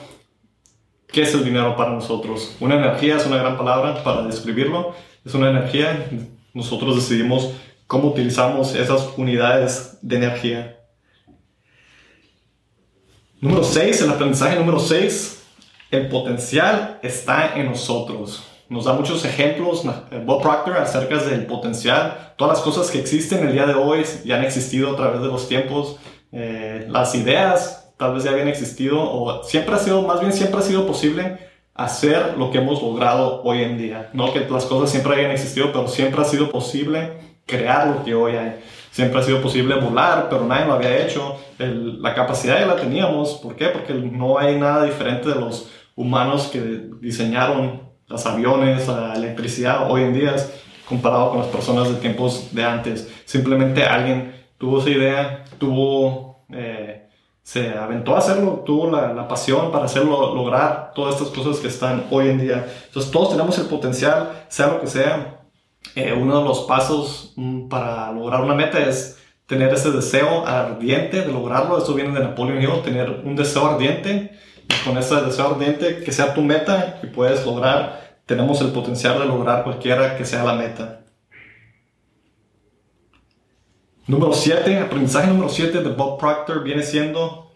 ¿qué 1.12 1.24
es 1.24 1.34
el 1.34 1.44
dinero 1.44 1.76
para 1.76 1.92
nosotros? 1.92 2.56
Una 2.60 2.76
energía 2.76 3.18
es 3.18 3.26
una 3.26 3.38
gran 3.38 3.58
palabra 3.58 4.04
para 4.04 4.24
describirlo. 4.24 4.94
Es 5.26 5.34
una 5.34 5.50
energía 5.50 6.10
nosotros 6.54 6.96
decidimos 6.96 7.52
cómo 7.88 8.10
utilizamos 8.10 8.76
esas 8.76 9.10
unidades 9.18 9.98
de 10.02 10.16
energía. 10.16 10.80
Número 13.42 13.64
6, 13.64 14.02
el 14.02 14.10
aprendizaje 14.10 14.58
número 14.58 14.80
6 14.80 15.40
el 15.92 16.08
potencial 16.08 17.00
está 17.02 17.56
en 17.56 17.66
nosotros. 17.66 18.44
Nos 18.70 18.86
da 18.86 18.94
muchos 18.94 19.26
ejemplos, 19.26 19.84
Bob 20.26 20.42
Proctor, 20.44 20.78
acerca 20.78 21.18
del 21.18 21.48
potencial. 21.48 22.34
Todas 22.38 22.60
las 22.60 22.64
cosas 22.64 22.92
que 22.92 23.00
existen 23.00 23.48
el 23.48 23.54
día 23.54 23.66
de 23.66 23.74
hoy 23.74 24.06
ya 24.24 24.36
han 24.36 24.44
existido 24.44 24.92
a 24.92 24.96
través 24.96 25.22
de 25.22 25.28
los 25.28 25.48
tiempos. 25.48 25.98
Eh, 26.32 26.86
las 26.90 27.16
ideas 27.16 27.89
tal 28.00 28.14
vez 28.14 28.24
ya 28.24 28.32
habían 28.32 28.48
existido 28.48 29.00
o 29.00 29.44
siempre 29.44 29.76
ha 29.76 29.78
sido, 29.78 30.02
más 30.02 30.22
bien 30.22 30.34
siempre 30.34 30.60
ha 30.60 30.64
sido 30.64 30.88
posible 30.88 31.38
hacer 31.76 32.38
lo 32.38 32.50
que 32.50 32.58
hemos 32.58 32.82
logrado 32.82 33.42
hoy 33.44 33.62
en 33.62 33.78
día. 33.78 34.10
No 34.14 34.34
que 34.34 34.48
las 34.50 34.66
cosas 34.66 34.90
siempre 34.90 35.16
hayan 35.16 35.32
existido, 35.32 35.72
pero 35.72 35.88
siempre 35.88 36.22
ha 36.22 36.26
sido 36.26 36.50
posible 36.50 37.12
crear 37.46 37.88
lo 37.88 38.04
que 38.04 38.16
hoy 38.16 38.36
hay. 38.38 38.60
Siempre 38.92 39.20
ha 39.20 39.24
sido 39.24 39.42
posible 39.42 39.76
volar, 39.76 40.28
pero 40.30 40.46
nadie 40.46 40.66
lo 40.66 40.74
había 40.74 41.06
hecho. 41.06 41.38
la 41.58 42.16
capacidad 42.16 42.60
ya 42.60 42.66
la 42.66 42.76
teníamos. 42.78 43.36
¿Por 43.36 43.56
qué? 43.56 43.68
Porque 43.68 43.94
no 43.94 44.40
hay 44.40 44.58
nada 44.58 44.86
diferente 44.86 45.30
de 45.30 45.36
los 45.36 45.70
humanos 45.96 46.48
que 46.48 46.90
diseñaron 47.02 47.84
los 48.08 48.26
aviones, 48.26 48.88
la 48.88 49.14
electricidad 49.14 49.92
hoy 49.92 50.04
en 50.04 50.14
día 50.14 50.36
comparado 50.90 51.30
con 51.30 51.40
las 51.40 51.48
personas 51.50 51.88
de 51.88 51.96
tiempos 51.96 52.50
de 52.54 52.64
antes. 52.64 53.08
Simplemente 53.26 53.84
alguien 53.84 54.34
tuvo 54.58 54.80
esa 54.80 54.90
idea, 54.90 55.44
tuvo, 55.60 56.46
eh, 56.52 57.09
se 57.50 57.76
aventó 57.76 58.14
a 58.14 58.20
hacerlo, 58.20 58.62
tuvo 58.64 58.92
la, 58.92 59.28
pasión 59.28 59.72
para 59.72 59.86
hacerlo, 59.86 60.36
lograr 60.36 60.92
todas 60.94 61.16
estas 61.16 61.30
cosas 61.30 61.60
que 61.60 61.68
están 61.68 62.06
hoy 62.12 62.30
en 62.30 62.38
día. 62.40 62.68
Entonces 62.86 63.12
todos 63.12 63.32
tenemos 63.32 63.58
el 63.58 63.66
potencial, 63.66 64.46
sea 64.50 64.68
lo 64.68 64.80
que 64.80 64.86
sea. 64.86 65.40
Eh, 65.96 66.14
uno 66.14 66.38
de 66.38 66.46
los 66.46 66.60
pasos 66.66 67.34
mm, 67.38 67.68
para 67.68 68.12
lograr 68.12 68.44
una 68.44 68.54
meta 68.54 68.78
es 68.78 69.18
tener 69.48 69.74
ese 69.74 69.90
deseo 69.90 70.46
ardiente 70.46 71.24
de 71.24 71.34
lograrlo. 71.34 71.80
Esto 71.80 71.96
viene 71.96 72.14
de 72.14 72.24
Napoleon 72.24 72.62
Hill, 72.62 72.84
tener 72.84 73.24
un 73.26 73.36
deseo 73.36 73.66
ardiente 73.66 74.38
con 74.86 74.96
ese 75.00 75.16
deseo 75.16 75.48
ardiente 75.48 76.04
que 76.04 76.12
sea 76.12 76.36
tu 76.36 76.42
meta 76.42 77.00
y 77.02 77.08
puedes 77.08 77.44
lograr, 77.48 78.20
tenemos 78.28 78.62
el 78.62 78.68
potencial 78.68 79.18
de 79.18 79.26
lograr 79.26 79.64
cualquiera 79.64 80.16
que 80.16 80.24
sea 80.24 80.44
la 80.44 80.54
meta. 80.54 80.99
Número 84.10 84.34
7, 84.34 84.80
aprendizaje 84.80 85.28
número 85.28 85.50
7 85.50 85.84
de 85.84 85.90
Bob 85.90 86.18
Proctor 86.18 86.64
viene 86.64 86.82
siendo, 86.82 87.52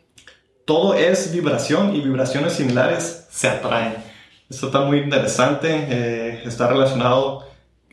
todo 0.65 0.93
es 0.93 1.33
vibración 1.33 1.95
y 1.95 2.01
vibraciones 2.01 2.53
similares 2.53 3.25
se 3.31 3.47
atraen. 3.49 3.95
Esto 4.47 4.67
está 4.67 4.81
muy 4.81 4.99
interesante, 4.99 5.69
eh, 5.71 6.43
está 6.45 6.67
relacionado 6.67 7.47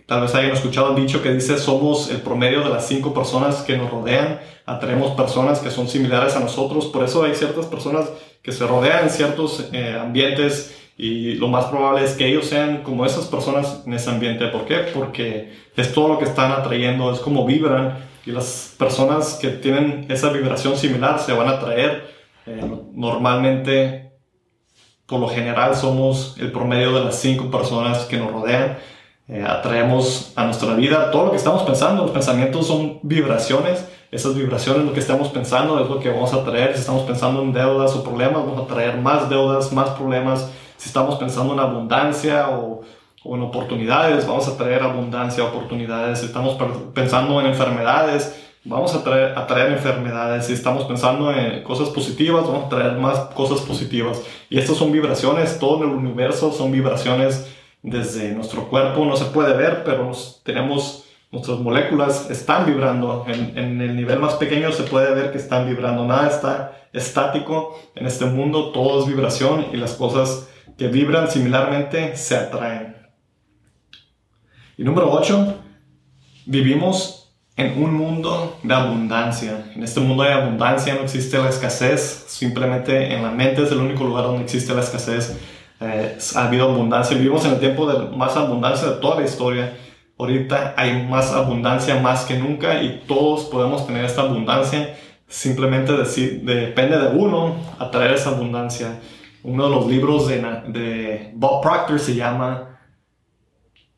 Tal 0.04 0.22
vez 0.22 0.34
hayan 0.34 0.50
escuchado 0.50 0.90
el 0.90 0.96
dicho 0.96 1.22
que 1.22 1.32
dice 1.32 1.56
somos 1.56 2.10
el 2.10 2.16
promedio 2.16 2.62
de 2.64 2.68
las 2.68 2.88
cinco 2.88 3.14
personas 3.14 3.62
que 3.62 3.78
nos 3.78 3.90
rodean, 3.90 4.40
atraemos 4.66 5.12
personas 5.12 5.60
que 5.60 5.70
son 5.70 5.86
similares 5.86 6.34
a 6.34 6.40
nosotros, 6.40 6.86
por 6.86 7.04
eso 7.04 7.22
hay 7.22 7.36
ciertas 7.36 7.66
personas 7.66 8.10
que 8.42 8.50
se 8.50 8.66
rodean 8.66 9.04
en 9.04 9.10
ciertos 9.10 9.70
eh, 9.72 9.96
ambientes 9.98 10.76
y 10.98 11.34
lo 11.34 11.46
más 11.46 11.66
probable 11.66 12.04
es 12.04 12.14
que 12.14 12.26
ellos 12.26 12.46
sean 12.46 12.82
como 12.82 13.06
esas 13.06 13.26
personas 13.26 13.84
en 13.86 13.94
ese 13.94 14.10
ambiente. 14.10 14.48
¿Por 14.48 14.64
qué? 14.64 14.78
Porque 14.92 15.52
es 15.76 15.94
todo 15.94 16.08
lo 16.08 16.18
que 16.18 16.24
están 16.24 16.50
atrayendo, 16.50 17.12
es 17.12 17.20
como 17.20 17.46
vibran 17.46 18.09
y 18.26 18.32
las 18.32 18.74
personas 18.78 19.34
que 19.34 19.48
tienen 19.48 20.06
esa 20.08 20.30
vibración 20.30 20.76
similar 20.76 21.18
se 21.18 21.32
van 21.32 21.48
a 21.48 21.52
atraer. 21.52 22.10
Eh, 22.46 22.60
normalmente, 22.92 24.12
por 25.06 25.20
lo 25.20 25.28
general, 25.28 25.74
somos 25.74 26.36
el 26.38 26.52
promedio 26.52 26.92
de 26.92 27.04
las 27.04 27.16
cinco 27.16 27.50
personas 27.50 28.04
que 28.04 28.16
nos 28.16 28.32
rodean 28.32 28.78
eh, 29.32 29.44
atraemos 29.46 30.32
a 30.34 30.44
nuestra 30.44 30.74
vida 30.74 31.12
todo 31.12 31.26
lo 31.26 31.30
que 31.30 31.36
estamos 31.36 31.62
pensando. 31.62 32.02
Los 32.02 32.10
pensamientos 32.10 32.66
son 32.66 32.98
vibraciones. 33.04 33.86
Esas 34.10 34.34
vibraciones, 34.34 34.84
lo 34.84 34.92
que 34.92 34.98
estamos 34.98 35.28
pensando, 35.28 35.80
es 35.80 35.88
lo 35.88 36.00
que 36.00 36.10
vamos 36.10 36.34
a 36.34 36.42
traer. 36.42 36.74
Si 36.74 36.80
estamos 36.80 37.02
pensando 37.02 37.40
en 37.42 37.52
deudas 37.52 37.94
o 37.94 38.02
problemas, 38.02 38.44
vamos 38.44 38.64
a 38.64 38.66
traer 38.66 38.96
más 38.96 39.30
deudas, 39.30 39.72
más 39.72 39.90
problemas. 39.90 40.50
Si 40.76 40.88
estamos 40.88 41.14
pensando 41.14 41.52
en 41.52 41.60
abundancia 41.60 42.50
o, 42.50 42.80
o 43.22 43.36
en 43.36 43.42
oportunidades, 43.42 44.26
vamos 44.26 44.48
a 44.48 44.56
traer 44.56 44.82
abundancia, 44.82 45.44
oportunidades. 45.44 46.20
Si 46.20 46.26
estamos 46.26 46.56
pensando 46.94 47.40
en 47.40 47.46
enfermedades, 47.46 48.34
vamos 48.64 48.94
a 48.94 49.04
traer, 49.04 49.36
a 49.36 49.46
traer 49.46 49.72
enfermedades. 49.72 50.46
Si 50.46 50.54
estamos 50.54 50.84
pensando 50.84 51.32
en 51.32 51.62
cosas 51.62 51.90
positivas, 51.90 52.46
vamos 52.46 52.66
a 52.66 52.68
traer 52.68 52.92
más 52.92 53.18
cosas 53.34 53.60
positivas. 53.60 54.22
Y 54.48 54.58
estas 54.58 54.76
son 54.76 54.90
vibraciones, 54.90 55.58
todo 55.58 55.84
en 55.84 55.90
el 55.90 55.96
universo 55.96 56.52
son 56.52 56.72
vibraciones 56.72 57.50
desde 57.82 58.32
nuestro 58.32 58.68
cuerpo, 58.68 59.04
no 59.04 59.16
se 59.16 59.26
puede 59.26 59.54
ver, 59.54 59.84
pero 59.84 60.12
tenemos 60.42 61.04
nuestras 61.30 61.58
moléculas 61.60 62.30
están 62.30 62.66
vibrando. 62.66 63.24
En, 63.28 63.56
en, 63.56 63.80
el 63.80 63.96
nivel 63.96 64.18
más 64.18 64.34
pequeño 64.34 64.72
se 64.72 64.82
puede 64.82 65.14
ver 65.14 65.30
que 65.30 65.38
están 65.38 65.66
vibrando. 65.66 66.04
Nada 66.04 66.28
está 66.28 66.72
estático 66.92 67.78
en 67.94 68.06
este 68.06 68.24
mundo, 68.24 68.72
todo 68.72 69.00
es 69.00 69.06
vibración 69.06 69.66
y 69.72 69.76
las 69.76 69.94
cosas 69.94 70.48
que 70.76 70.88
vibran 70.88 71.30
similarmente 71.30 72.16
se 72.16 72.36
atraen. 72.36 72.99
Y 74.80 74.82
número 74.82 75.12
8, 75.12 75.56
vivimos 76.46 77.34
en 77.54 77.82
un 77.82 77.92
mundo 77.92 78.56
de 78.62 78.72
abundancia. 78.72 79.70
En 79.74 79.82
este 79.82 80.00
mundo 80.00 80.22
de 80.22 80.32
abundancia 80.32 80.94
no 80.94 81.02
existe 81.02 81.36
la 81.36 81.50
escasez, 81.50 82.24
simplemente 82.28 83.14
en 83.14 83.22
la 83.22 83.30
mente 83.30 83.62
es 83.62 83.72
el 83.72 83.76
único 83.76 84.04
lugar 84.04 84.24
donde 84.24 84.44
existe 84.44 84.72
la 84.72 84.80
escasez 84.80 85.36
eh, 85.80 86.16
ha 86.34 86.46
habido 86.46 86.70
abundancia. 86.70 87.14
Vivimos 87.14 87.44
en 87.44 87.52
el 87.52 87.60
tiempo 87.60 87.92
de 87.92 88.16
más 88.16 88.34
abundancia 88.38 88.88
de 88.88 88.94
toda 89.02 89.20
la 89.20 89.26
historia. 89.26 89.76
Ahorita 90.18 90.72
hay 90.78 91.06
más 91.06 91.30
abundancia 91.30 92.00
más 92.00 92.24
que 92.24 92.38
nunca 92.38 92.82
y 92.82 93.02
todos 93.06 93.44
podemos 93.50 93.86
tener 93.86 94.06
esta 94.06 94.22
abundancia. 94.22 94.96
Simplemente 95.28 95.92
decir, 95.92 96.40
depende 96.42 96.96
de 96.96 97.08
uno 97.08 97.54
atraer 97.78 98.14
esa 98.14 98.30
abundancia. 98.30 98.98
Uno 99.42 99.64
de 99.64 99.76
los 99.76 99.86
libros 99.88 100.26
de, 100.26 100.38
de 100.68 101.32
Bob 101.34 101.60
Proctor 101.60 102.00
se 102.00 102.14
llama 102.14 102.69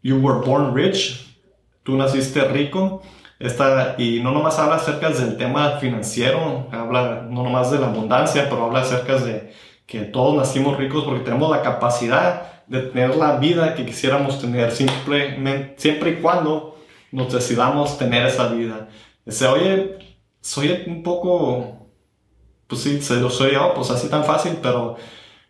You 0.02 0.16
Were 0.16 0.44
Born 0.44 0.74
Rich. 0.74 1.36
Tú 1.82 1.96
naciste 1.96 2.44
rico. 2.44 3.02
Esta, 3.38 3.96
y 3.98 4.20
no 4.20 4.30
nomás 4.30 4.58
habla 4.60 4.76
acerca 4.76 5.10
del 5.10 5.36
tema 5.36 5.78
financiero, 5.78 6.68
habla 6.70 7.26
no 7.28 7.42
nomás 7.42 7.72
de 7.72 7.80
la 7.80 7.88
abundancia, 7.88 8.48
pero 8.48 8.66
habla 8.66 8.82
acerca 8.82 9.18
de 9.18 9.52
que 9.84 10.02
todos 10.02 10.36
nacimos 10.36 10.76
ricos 10.76 11.02
porque 11.02 11.24
tenemos 11.24 11.50
la 11.50 11.60
capacidad 11.60 12.62
de 12.68 12.82
tener 12.82 13.16
la 13.16 13.38
vida 13.38 13.74
que 13.74 13.84
quisiéramos 13.84 14.40
tener 14.40 14.70
simplemente, 14.70 15.74
siempre 15.76 16.10
y 16.10 16.14
cuando 16.22 16.78
nos 17.10 17.32
decidamos 17.32 17.98
tener 17.98 18.26
esa 18.26 18.48
vida. 18.48 18.88
Se 19.26 19.46
oye, 19.46 19.98
soy 20.40 20.84
un 20.86 21.02
poco, 21.02 21.88
pues 22.68 22.82
sí, 22.82 23.02
se 23.02 23.16
lo 23.16 23.28
soy 23.28 23.54
yo, 23.54 23.74
pues 23.74 23.90
así 23.90 24.08
tan 24.08 24.24
fácil, 24.24 24.58
pero 24.62 24.96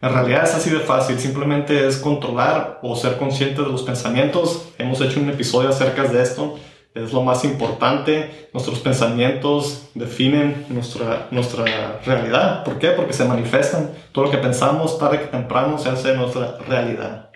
en 0.03 0.13
realidad 0.13 0.45
es 0.45 0.55
así 0.55 0.69
de 0.69 0.81
fácil, 0.81 1.19
simplemente 1.19 1.87
es 1.87 1.97
controlar 1.97 2.81
o 2.83 2.95
ser 2.97 3.17
consciente 3.17 3.63
de 3.63 3.69
los 3.69 3.83
pensamientos. 3.83 4.69
Hemos 4.77 5.01
hecho 5.01 5.21
un 5.21 5.31
episodio 5.31 5.71
acerca 5.71 6.03
de 6.03 6.23
esto 6.23 6.59
es 6.95 7.13
lo 7.13 7.23
más 7.23 7.45
importante. 7.45 8.49
Nuestros 8.53 8.81
pensamientos 8.81 9.89
definen 9.95 10.67
nuestra, 10.69 11.29
nuestra 11.31 12.01
realidad. 12.05 12.65
¿Por 12.65 12.79
qué? 12.79 12.91
Porque 12.91 13.13
se 13.13 13.25
manifiestan. 13.25 13.93
Todo 14.13 14.27
lo 14.27 14.31
que 14.31 14.39
pensamos 14.39 14.99
tarde 14.99 15.21
que 15.21 15.27
temprano 15.27 15.79
se 15.79 15.89
hace 15.89 16.15
nuestra 16.15 16.59
realidad. 16.69 17.31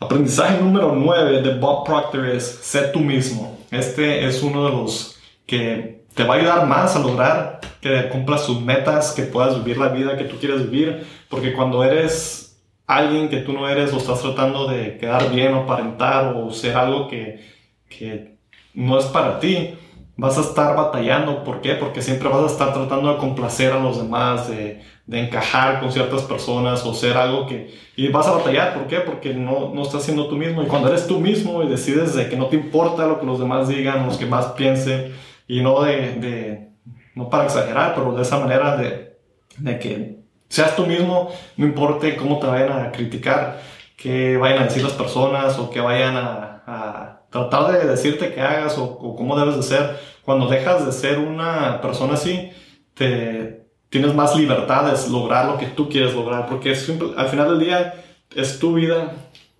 Aprendizaje 0.00 0.58
número 0.58 0.94
9 0.96 1.42
de 1.42 1.54
Bob 1.54 1.84
Proctor 1.86 2.28
es 2.28 2.44
ser 2.44 2.90
tú 2.90 2.98
mismo. 2.98 3.58
Este 3.70 4.26
es 4.26 4.42
uno 4.42 4.64
de 4.64 4.70
los 4.70 5.16
que 5.46 6.01
te 6.14 6.24
va 6.24 6.34
a 6.34 6.36
ayudar 6.38 6.66
más 6.66 6.96
a 6.96 7.00
lograr 7.00 7.60
que 7.80 8.08
cumplas 8.08 8.46
tus 8.46 8.60
metas, 8.60 9.12
que 9.12 9.22
puedas 9.22 9.56
vivir 9.56 9.78
la 9.78 9.88
vida 9.88 10.16
que 10.16 10.24
tú 10.24 10.36
quieres 10.38 10.70
vivir. 10.70 11.06
Porque 11.28 11.52
cuando 11.52 11.82
eres 11.82 12.60
alguien 12.86 13.28
que 13.28 13.38
tú 13.38 13.52
no 13.52 13.68
eres 13.68 13.92
o 13.92 13.96
estás 13.96 14.20
tratando 14.20 14.68
de 14.68 14.98
quedar 14.98 15.30
bien 15.30 15.54
o 15.54 15.62
aparentar 15.62 16.34
o 16.36 16.50
ser 16.50 16.76
algo 16.76 17.08
que 17.08 17.52
que 17.98 18.36
no 18.74 18.98
es 18.98 19.06
para 19.06 19.38
ti, 19.38 19.74
vas 20.16 20.38
a 20.38 20.42
estar 20.42 20.76
batallando. 20.76 21.44
¿Por 21.44 21.60
qué? 21.60 21.74
Porque 21.74 22.02
siempre 22.02 22.28
vas 22.28 22.42
a 22.42 22.46
estar 22.46 22.72
tratando 22.72 23.12
de 23.12 23.18
complacer 23.18 23.72
a 23.72 23.80
los 23.80 23.98
demás, 23.98 24.48
de, 24.48 24.82
de, 25.06 25.20
encajar 25.20 25.80
con 25.80 25.92
ciertas 25.92 26.22
personas 26.22 26.84
o 26.84 26.94
ser 26.94 27.16
algo 27.16 27.46
que... 27.46 27.74
Y 27.96 28.08
vas 28.08 28.26
a 28.26 28.32
batallar. 28.32 28.74
¿Por 28.74 28.86
qué? 28.86 28.98
Porque 29.00 29.34
no, 29.34 29.72
no 29.74 29.82
estás 29.82 30.04
siendo 30.04 30.28
tú 30.28 30.36
mismo. 30.36 30.62
Y 30.62 30.66
cuando 30.66 30.88
eres 30.88 31.06
tú 31.06 31.20
mismo 31.20 31.62
y 31.62 31.68
decides 31.68 32.14
de 32.14 32.28
que 32.28 32.36
no 32.36 32.46
te 32.46 32.56
importa 32.56 33.06
lo 33.06 33.20
que 33.20 33.26
los 33.26 33.38
demás 33.38 33.68
digan, 33.68 34.06
los 34.06 34.16
que 34.16 34.26
más 34.26 34.46
piensen, 34.52 35.14
y 35.46 35.62
no 35.62 35.82
de... 35.82 36.14
de 36.14 36.72
no 37.14 37.28
para 37.28 37.44
exagerar, 37.44 37.94
pero 37.94 38.12
de 38.12 38.22
esa 38.22 38.38
manera 38.38 38.76
de, 38.76 39.18
de 39.58 39.78
que 39.78 40.16
seas 40.48 40.74
tú 40.76 40.86
mismo, 40.86 41.30
no 41.56 41.66
importe 41.66 42.16
cómo 42.16 42.38
te 42.38 42.46
vayan 42.46 42.72
a 42.72 42.90
criticar, 42.90 43.60
que 43.96 44.36
vayan 44.36 44.60
a 44.62 44.64
decir 44.64 44.82
las 44.82 44.94
personas 44.94 45.58
o 45.58 45.70
que 45.70 45.80
vayan 45.80 46.16
a, 46.16 46.62
a 46.66 47.22
tratar 47.30 47.72
de 47.72 47.86
decirte 47.86 48.32
qué 48.32 48.40
hagas 48.40 48.78
o, 48.78 49.14
cómo 49.16 49.38
debes 49.38 49.56
de 49.56 49.62
ser. 49.62 50.00
Cuando 50.24 50.46
dejas 50.46 50.86
de 50.86 50.92
ser 50.92 51.18
una 51.18 51.80
persona 51.80 52.14
así, 52.14 52.50
te, 52.94 53.66
tienes 53.88 54.14
más 54.14 54.36
libertades, 54.36 55.08
lograr 55.08 55.46
lo 55.46 55.58
que 55.58 55.66
tú 55.66 55.88
quieres 55.88 56.14
lograr, 56.14 56.46
porque 56.46 56.70
al 56.70 57.28
final 57.28 57.48
del 57.50 57.60
día 57.60 57.94
es 58.34 58.58
tu 58.58 58.74
vida, 58.74 59.12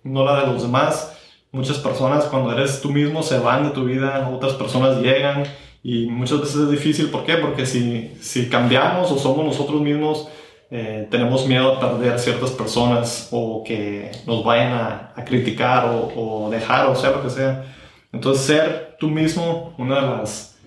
no 0.03 0.25
la 0.25 0.41
de 0.41 0.47
los 0.47 0.63
demás. 0.63 1.17
Muchas 1.51 1.77
personas 1.77 2.25
cuando 2.25 2.51
eres 2.51 2.81
tú 2.81 2.89
mismo 2.89 3.21
se 3.21 3.37
van 3.37 3.63
de 3.63 3.69
tu 3.69 3.85
vida, 3.85 4.27
otras 4.33 4.53
personas 4.53 4.97
llegan 5.01 5.43
y 5.83 6.07
muchas 6.07 6.39
veces 6.39 6.55
es 6.55 6.71
difícil. 6.71 7.09
¿Por 7.09 7.25
qué? 7.25 7.35
Porque 7.35 7.65
si, 7.65 8.15
si 8.21 8.47
cambiamos 8.49 9.11
o 9.11 9.17
somos 9.17 9.45
nosotros 9.45 9.81
mismos, 9.81 10.29
eh, 10.71 11.07
tenemos 11.11 11.45
miedo 11.45 11.73
a 11.73 11.79
perder 11.79 12.17
ciertas 12.17 12.51
personas 12.51 13.27
o 13.31 13.63
que 13.63 14.11
nos 14.25 14.43
vayan 14.45 14.73
a, 14.73 15.13
criticar 15.25 15.85
o, 16.15 16.49
dejar 16.49 16.87
o 16.87 16.95
sea 16.95 17.11
lo 17.11 17.21
que 17.21 17.29
sea. 17.29 17.65
Entonces 18.13 18.45
ser 18.45 18.95
tú 18.97 19.09
mismo, 19.09 19.75
una 19.77 19.95
de 19.95 20.01
las, 20.01 20.57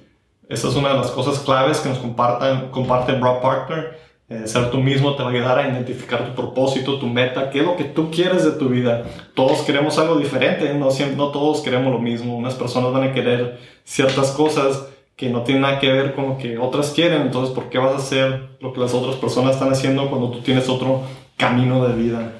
esa 0.49 0.69
es 0.69 0.77
una 0.77 0.91
de 0.91 0.99
las 0.99 1.11
cosas 1.11 1.39
claves 1.39 1.81
que 1.81 1.89
nos 1.89 1.99
compartan, 1.99 2.71
comparte 2.71 3.13
Brock 3.13 3.41
Partner. 3.41 4.07
Eh, 4.29 4.47
ser 4.47 4.71
tú 4.71 4.79
mismo 4.79 5.15
te 5.15 5.23
va 5.23 5.31
a 5.31 5.33
ayudar 5.33 5.59
a 5.59 5.69
identificar 5.69 6.27
tu 6.27 6.35
propósito, 6.35 6.99
tu 6.99 7.07
meta, 7.07 7.49
qué 7.49 7.61
es 7.61 7.65
lo 7.65 7.77
que 7.77 7.85
tú 7.85 8.11
quieres 8.11 8.45
de 8.45 8.53
tu 8.53 8.69
vida. 8.69 9.05
Todos 9.35 9.63
queremos 9.63 9.99
algo 9.99 10.17
diferente, 10.17 10.75
no, 10.75 10.89
no 11.17 11.29
todos 11.31 11.63
queremos 11.63 11.93
lo 11.93 12.01
mismo. 12.01 12.37
Unas 12.37 12.55
personas 12.55 12.93
van 12.93 13.05
a 13.05 13.13
querer 13.13 13.59
ciertas 13.85 14.33
cosas 14.33 14.87
que 15.17 15.31
no 15.31 15.43
tiene 15.43 15.63
nada 15.63 15.79
que 15.79 15.91
ver 15.91 16.15
con 16.15 16.29
lo 16.29 16.39
que 16.39 16.59
otras 16.59 16.91
quieren, 16.91 17.23
entonces 17.23 17.55
¿por 17.55 17.71
qué 17.71 17.79
vas 17.79 17.95
a 17.95 17.97
hacer 17.97 18.51
lo 18.61 18.73
que 18.73 18.81
las 18.81 18.93
otras 18.93 19.17
personas 19.17 19.55
están 19.55 19.73
haciendo 19.73 20.11
cuando 20.11 20.31
tú 20.31 20.41
tienes 20.41 20.69
otro 20.69 21.03
camino 21.39 21.87
de 21.89 21.95
vida? 21.95 22.33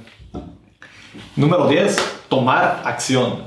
Número 1.35 1.67
10, 1.67 2.25
tomar 2.29 2.83
acción. 2.85 3.47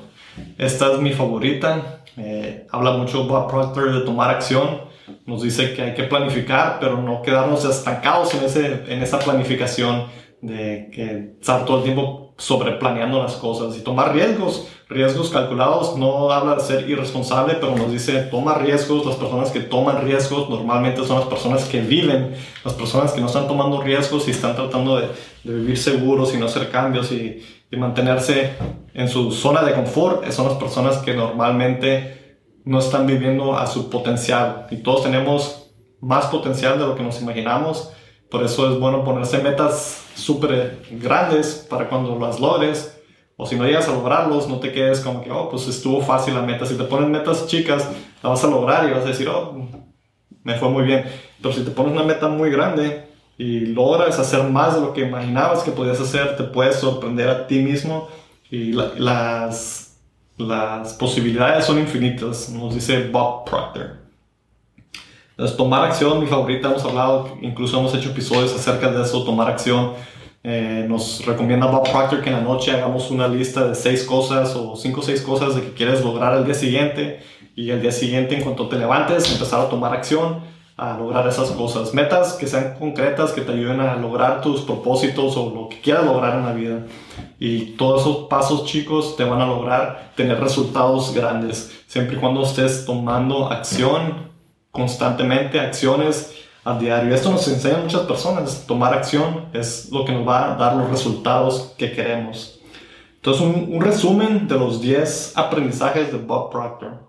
Esta 0.57 0.93
es 0.93 0.99
mi 0.99 1.13
favorita. 1.13 2.03
Eh, 2.17 2.65
habla 2.71 2.91
mucho 2.91 3.27
Bob 3.27 3.49
Proctor 3.49 3.93
de 3.93 4.01
tomar 4.01 4.31
acción. 4.31 4.81
Nos 5.25 5.43
dice 5.43 5.73
que 5.73 5.83
hay 5.83 5.93
que 5.93 6.03
planificar, 6.03 6.77
pero 6.79 6.99
no 6.99 7.21
quedarnos 7.21 7.65
estancados 7.65 8.33
en, 8.33 8.43
ese, 8.45 8.83
en 8.87 9.01
esa 9.03 9.19
planificación 9.19 10.05
de 10.41 10.89
que 10.91 11.35
estar 11.39 11.65
todo 11.65 11.77
el 11.77 11.83
tiempo 11.83 12.28
sobre 12.39 12.71
planeando 12.71 13.21
las 13.21 13.35
cosas 13.35 13.77
y 13.77 13.81
tomar 13.81 14.13
riesgos, 14.13 14.69
riesgos 14.87 15.29
calculados, 15.29 15.97
no 15.97 16.31
habla 16.31 16.55
de 16.55 16.61
ser 16.61 16.89
irresponsable, 16.89 17.55
pero 17.55 17.75
nos 17.75 17.91
dice 17.91 18.23
toma 18.23 18.55
riesgos, 18.55 19.05
las 19.05 19.17
personas 19.17 19.51
que 19.51 19.59
toman 19.59 20.05
riesgos 20.05 20.49
normalmente 20.49 21.05
son 21.05 21.19
las 21.19 21.27
personas 21.27 21.65
que 21.65 21.81
viven, 21.81 22.33
las 22.63 22.73
personas 22.73 23.11
que 23.11 23.19
no 23.19 23.27
están 23.27 23.47
tomando 23.47 23.81
riesgos 23.81 24.27
y 24.27 24.31
están 24.31 24.55
tratando 24.55 24.99
de, 24.99 25.09
vivir 25.43 25.77
seguros 25.77 26.33
y 26.33 26.37
no 26.37 26.45
hacer 26.45 26.69
cambios 26.69 27.11
y, 27.11 27.43
y, 27.69 27.77
mantenerse 27.77 28.51
en 28.93 29.09
su 29.09 29.31
zona 29.31 29.61
de 29.63 29.73
confort, 29.73 30.29
son 30.31 30.47
las 30.47 30.57
personas 30.57 30.97
que 30.97 31.13
normalmente 31.13 32.37
no 32.63 32.79
están 32.79 33.05
viviendo 33.05 33.57
a 33.57 33.67
su 33.67 33.89
potencial. 33.89 34.67
Y 34.71 34.77
todos 34.77 35.03
tenemos 35.03 35.71
más 36.01 36.25
potencial 36.27 36.79
de 36.79 36.85
lo 36.85 36.95
que 36.95 37.03
nos 37.03 37.21
imaginamos, 37.21 37.91
por 38.29 38.43
eso 38.43 38.71
es 38.71 38.79
bueno 38.79 39.03
ponerse 39.03 39.39
metas 39.39 40.03
súper 40.15 40.83
grandes 40.91 41.65
para 41.69 41.89
cuando 41.89 42.17
las 42.19 42.39
logres. 42.39 42.95
O 43.37 43.45
si 43.45 43.55
no 43.55 43.65
llegas 43.65 43.87
a 43.87 43.93
lograrlos, 43.93 44.47
no 44.47 44.59
te 44.59 44.71
quedes 44.71 44.99
como 44.99 45.23
que, 45.23 45.31
oh, 45.31 45.49
pues 45.49 45.67
estuvo 45.67 46.01
fácil 46.01 46.35
la 46.35 46.41
meta. 46.41 46.65
Si 46.65 46.75
te 46.75 46.83
pones 46.83 47.09
metas 47.09 47.47
chicas, 47.47 47.89
la 48.21 48.29
vas 48.29 48.43
a 48.43 48.47
lograr 48.47 48.87
y 48.87 48.91
vas 48.91 49.05
a 49.05 49.09
decir, 49.09 49.29
oh, 49.29 49.65
me 50.43 50.55
fue 50.55 50.69
muy 50.69 50.83
bien. 50.83 51.05
Pero 51.41 51.53
si 51.53 51.63
te 51.63 51.71
pones 51.71 51.93
una 51.93 52.03
meta 52.03 52.27
muy 52.27 52.51
grande 52.51 53.07
y 53.37 53.67
logras 53.67 54.19
hacer 54.19 54.43
más 54.43 54.75
de 54.75 54.81
lo 54.81 54.93
que 54.93 55.01
imaginabas 55.01 55.63
que 55.63 55.71
podías 55.71 55.99
hacer, 56.01 56.35
te 56.35 56.43
puedes 56.43 56.75
sorprender 56.75 57.29
a 57.29 57.47
ti 57.47 57.59
mismo 57.59 58.09
y 58.51 58.73
las, 58.73 59.97
las 60.37 60.93
posibilidades 60.93 61.65
son 61.65 61.79
infinitas, 61.79 62.49
nos 62.49 62.75
dice 62.75 63.07
Bob 63.07 63.45
Proctor. 63.45 64.08
Entonces, 65.39 65.55
tomar 65.55 65.85
acción, 65.85 66.19
mi 66.19 66.27
favorita, 66.27 66.67
hemos 66.67 66.83
hablado, 66.83 67.37
incluso 67.41 67.79
hemos 67.79 67.95
hecho 67.95 68.09
episodios 68.09 68.53
acerca 68.53 68.91
de 68.91 69.01
eso, 69.01 69.23
tomar 69.23 69.47
acción. 69.47 69.93
Eh, 70.43 70.85
nos 70.85 71.25
recomienda 71.25 71.65
Bob 71.65 71.89
Proctor 71.89 72.21
que 72.21 72.29
en 72.29 72.35
la 72.35 72.41
noche 72.41 72.73
hagamos 72.73 73.09
una 73.09 73.25
lista 73.25 73.65
de 73.65 73.73
seis 73.73 74.03
cosas 74.03 74.53
o 74.57 74.75
cinco 74.75 74.99
o 74.99 75.03
seis 75.03 75.21
cosas 75.21 75.55
de 75.55 75.61
que 75.61 75.71
quieres 75.71 76.03
lograr 76.03 76.33
al 76.33 76.43
día 76.43 76.55
siguiente 76.55 77.21
y 77.55 77.69
el 77.69 77.81
día 77.81 77.93
siguiente 77.93 78.35
en 78.35 78.41
cuanto 78.41 78.67
te 78.67 78.77
levantes 78.77 79.31
empezar 79.31 79.61
a 79.61 79.69
tomar 79.69 79.93
acción 79.93 80.41
a 80.75 80.97
lograr 80.97 81.25
esas 81.25 81.51
cosas. 81.51 81.93
Metas 81.93 82.33
que 82.33 82.45
sean 82.45 82.75
concretas, 82.77 83.31
que 83.31 83.39
te 83.39 83.53
ayuden 83.53 83.79
a 83.79 83.95
lograr 83.95 84.41
tus 84.41 84.59
propósitos 84.63 85.37
o 85.37 85.51
lo 85.55 85.69
que 85.69 85.79
quieras 85.79 86.03
lograr 86.03 86.37
en 86.37 86.45
la 86.45 86.51
vida. 86.51 86.85
Y 87.39 87.77
todos 87.77 88.01
esos 88.01 88.27
pasos 88.27 88.65
chicos 88.65 89.15
te 89.15 89.23
van 89.23 89.39
a 89.39 89.47
lograr 89.47 90.11
tener 90.17 90.37
resultados 90.37 91.13
grandes, 91.13 91.81
siempre 91.87 92.17
y 92.17 92.19
cuando 92.19 92.43
estés 92.43 92.85
tomando 92.85 93.49
acción 93.49 94.28
constantemente 94.71 95.59
acciones 95.59 96.35
a 96.63 96.77
diario. 96.77 97.13
Esto 97.13 97.31
nos 97.31 97.47
enseña 97.47 97.77
a 97.77 97.81
muchas 97.81 98.01
personas. 98.01 98.65
Tomar 98.67 98.93
acción 98.93 99.49
es 99.53 99.89
lo 99.91 100.05
que 100.05 100.11
nos 100.11 100.27
va 100.27 100.53
a 100.53 100.55
dar 100.55 100.75
los 100.75 100.89
resultados 100.89 101.73
que 101.77 101.91
queremos. 101.91 102.59
Entonces, 103.15 103.43
un, 103.43 103.81
resumen 103.81 104.47
de 104.47 104.57
los 104.57 104.81
10 104.81 105.33
aprendizajes 105.35 106.11
de 106.11 106.17
Bob 106.17 106.49
Proctor. 106.51 107.07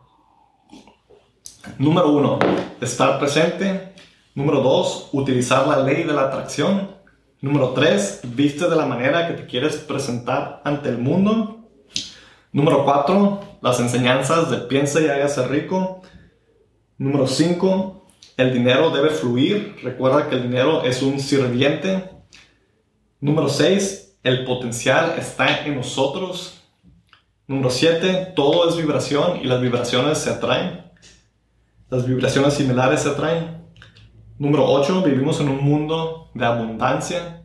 Número 1.78 2.10
1, 2.10 2.38
estar 2.80 3.18
presente. 3.18 3.94
Número 4.34 4.60
2, 4.60 5.10
utilizar 5.12 5.68
la 5.68 5.78
ley 5.82 6.04
de 6.04 6.12
la 6.12 6.22
atracción. 6.22 6.96
Número 7.40 7.70
3, 7.70 8.22
viste 8.24 8.68
de 8.68 8.76
la 8.76 8.86
manera 8.86 9.28
que 9.28 9.34
te 9.34 9.46
quieres 9.46 9.76
presentar 9.76 10.60
ante 10.64 10.88
el 10.88 10.98
mundo. 10.98 11.68
Número 12.52 12.84
4, 12.84 13.40
las 13.62 13.78
enseñanzas 13.78 14.50
de 14.50 14.58
piensa 14.58 15.00
y 15.00 15.06
hágase 15.06 15.46
rico. 15.46 16.02
Número 17.00 17.26
5, 17.26 18.08
el 18.36 18.52
dinero 18.52 18.90
debe 18.90 19.08
fluir. 19.08 19.76
Recuerda 19.82 20.28
que 20.28 20.34
el 20.34 20.42
dinero 20.42 20.84
es 20.84 21.00
un 21.00 21.18
sirviente. 21.18 22.10
Número 23.22 23.48
6, 23.48 24.18
el 24.22 24.44
potencial 24.44 25.14
está 25.16 25.64
en 25.64 25.76
nosotros. 25.76 26.60
Número 27.46 27.70
7, 27.70 28.34
todo 28.36 28.68
es 28.68 28.76
vibración 28.76 29.40
y 29.40 29.44
las 29.44 29.62
vibraciones 29.62 30.18
se 30.18 30.28
atraen. 30.28 30.92
Las 31.88 32.06
vibraciones 32.06 32.52
similares 32.52 33.00
se 33.00 33.08
atraen. 33.08 33.64
Número 34.38 34.66
8, 34.66 35.00
vivimos 35.00 35.40
en 35.40 35.48
un 35.48 35.64
mundo 35.64 36.30
de 36.34 36.44
abundancia. 36.44 37.44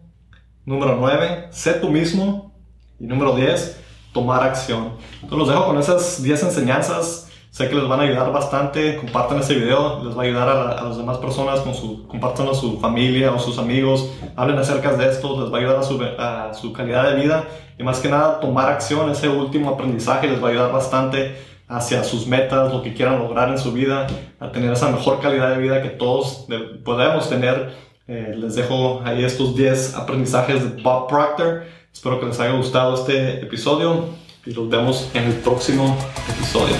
Número 0.66 0.98
9, 0.98 1.48
sé 1.52 1.76
tú 1.76 1.90
mismo. 1.90 2.54
Y 3.00 3.06
número 3.06 3.34
10, 3.34 3.80
tomar 4.12 4.44
acción. 4.44 4.98
Entonces 5.22 5.38
los 5.38 5.48
dejo 5.48 5.66
con 5.66 5.78
esas 5.78 6.22
10 6.22 6.44
enseñanzas 6.44 7.25
Sé 7.56 7.70
que 7.70 7.76
les 7.76 7.88
van 7.88 8.02
a 8.02 8.04
ayudar 8.04 8.34
bastante. 8.34 8.98
Compartan 8.98 9.40
este 9.40 9.54
video, 9.54 10.04
les 10.04 10.14
va 10.14 10.24
a 10.24 10.26
ayudar 10.26 10.50
a, 10.50 10.84
las 10.84 10.98
demás 10.98 11.20
personas, 11.20 11.62
con 11.62 11.74
su, 11.74 12.06
compartan 12.06 12.50
a 12.50 12.54
su 12.54 12.82
familia 12.82 13.32
o 13.32 13.40
sus 13.40 13.58
amigos. 13.58 14.12
Hablen 14.36 14.58
acerca 14.58 14.92
de 14.92 15.10
esto, 15.10 15.40
les 15.40 15.50
va 15.50 15.56
a 15.56 15.62
ayudar 15.62 15.78
a 15.78 15.84
su, 15.84 15.98
a 16.20 16.54
su 16.54 16.74
calidad 16.74 17.12
de 17.12 17.24
vida. 17.24 17.46
Y 17.80 17.84
más 17.84 18.02
que 18.02 18.10
nada, 18.10 18.42
tomar 18.42 18.70
acción, 18.70 19.10
ese 19.10 19.30
último 19.30 19.70
aprendizaje 19.70 20.28
les 20.28 20.44
va 20.44 20.50
a 20.50 20.52
ayudar 20.52 20.74
bastante 20.74 21.38
hacia 21.70 22.04
sus 22.04 22.28
metas, 22.28 22.74
lo 22.74 22.84
que 22.84 22.94
quieran 22.94 23.20
lograr 23.20 23.48
en 23.48 23.58
su 23.58 23.72
vida, 23.72 24.06
a 24.42 24.52
tener 24.52 24.74
esa 24.74 24.90
mejor 24.90 25.22
calidad 25.22 25.52
de 25.52 25.62
vida 25.62 25.82
que 25.82 25.92
todos 25.92 26.48
podemos 26.84 27.30
tener. 27.30 27.74
Eh, 28.10 28.36
les 28.38 28.56
dejo 28.56 29.02
ahí 29.06 29.24
estos 29.24 29.56
10 29.56 29.96
aprendizajes 29.96 30.76
de 30.76 30.84
Bob 30.84 31.08
Proctor. 31.08 31.64
Espero 31.94 32.20
que 32.20 32.26
les 32.26 32.38
haya 32.38 32.52
gustado 32.52 32.96
este 32.96 33.40
episodio 33.40 34.08
y 34.46 34.52
los 34.52 34.68
vemos 34.68 35.10
en 35.14 35.24
el 35.24 35.36
próximo 35.36 35.96
episodio. 36.28 36.76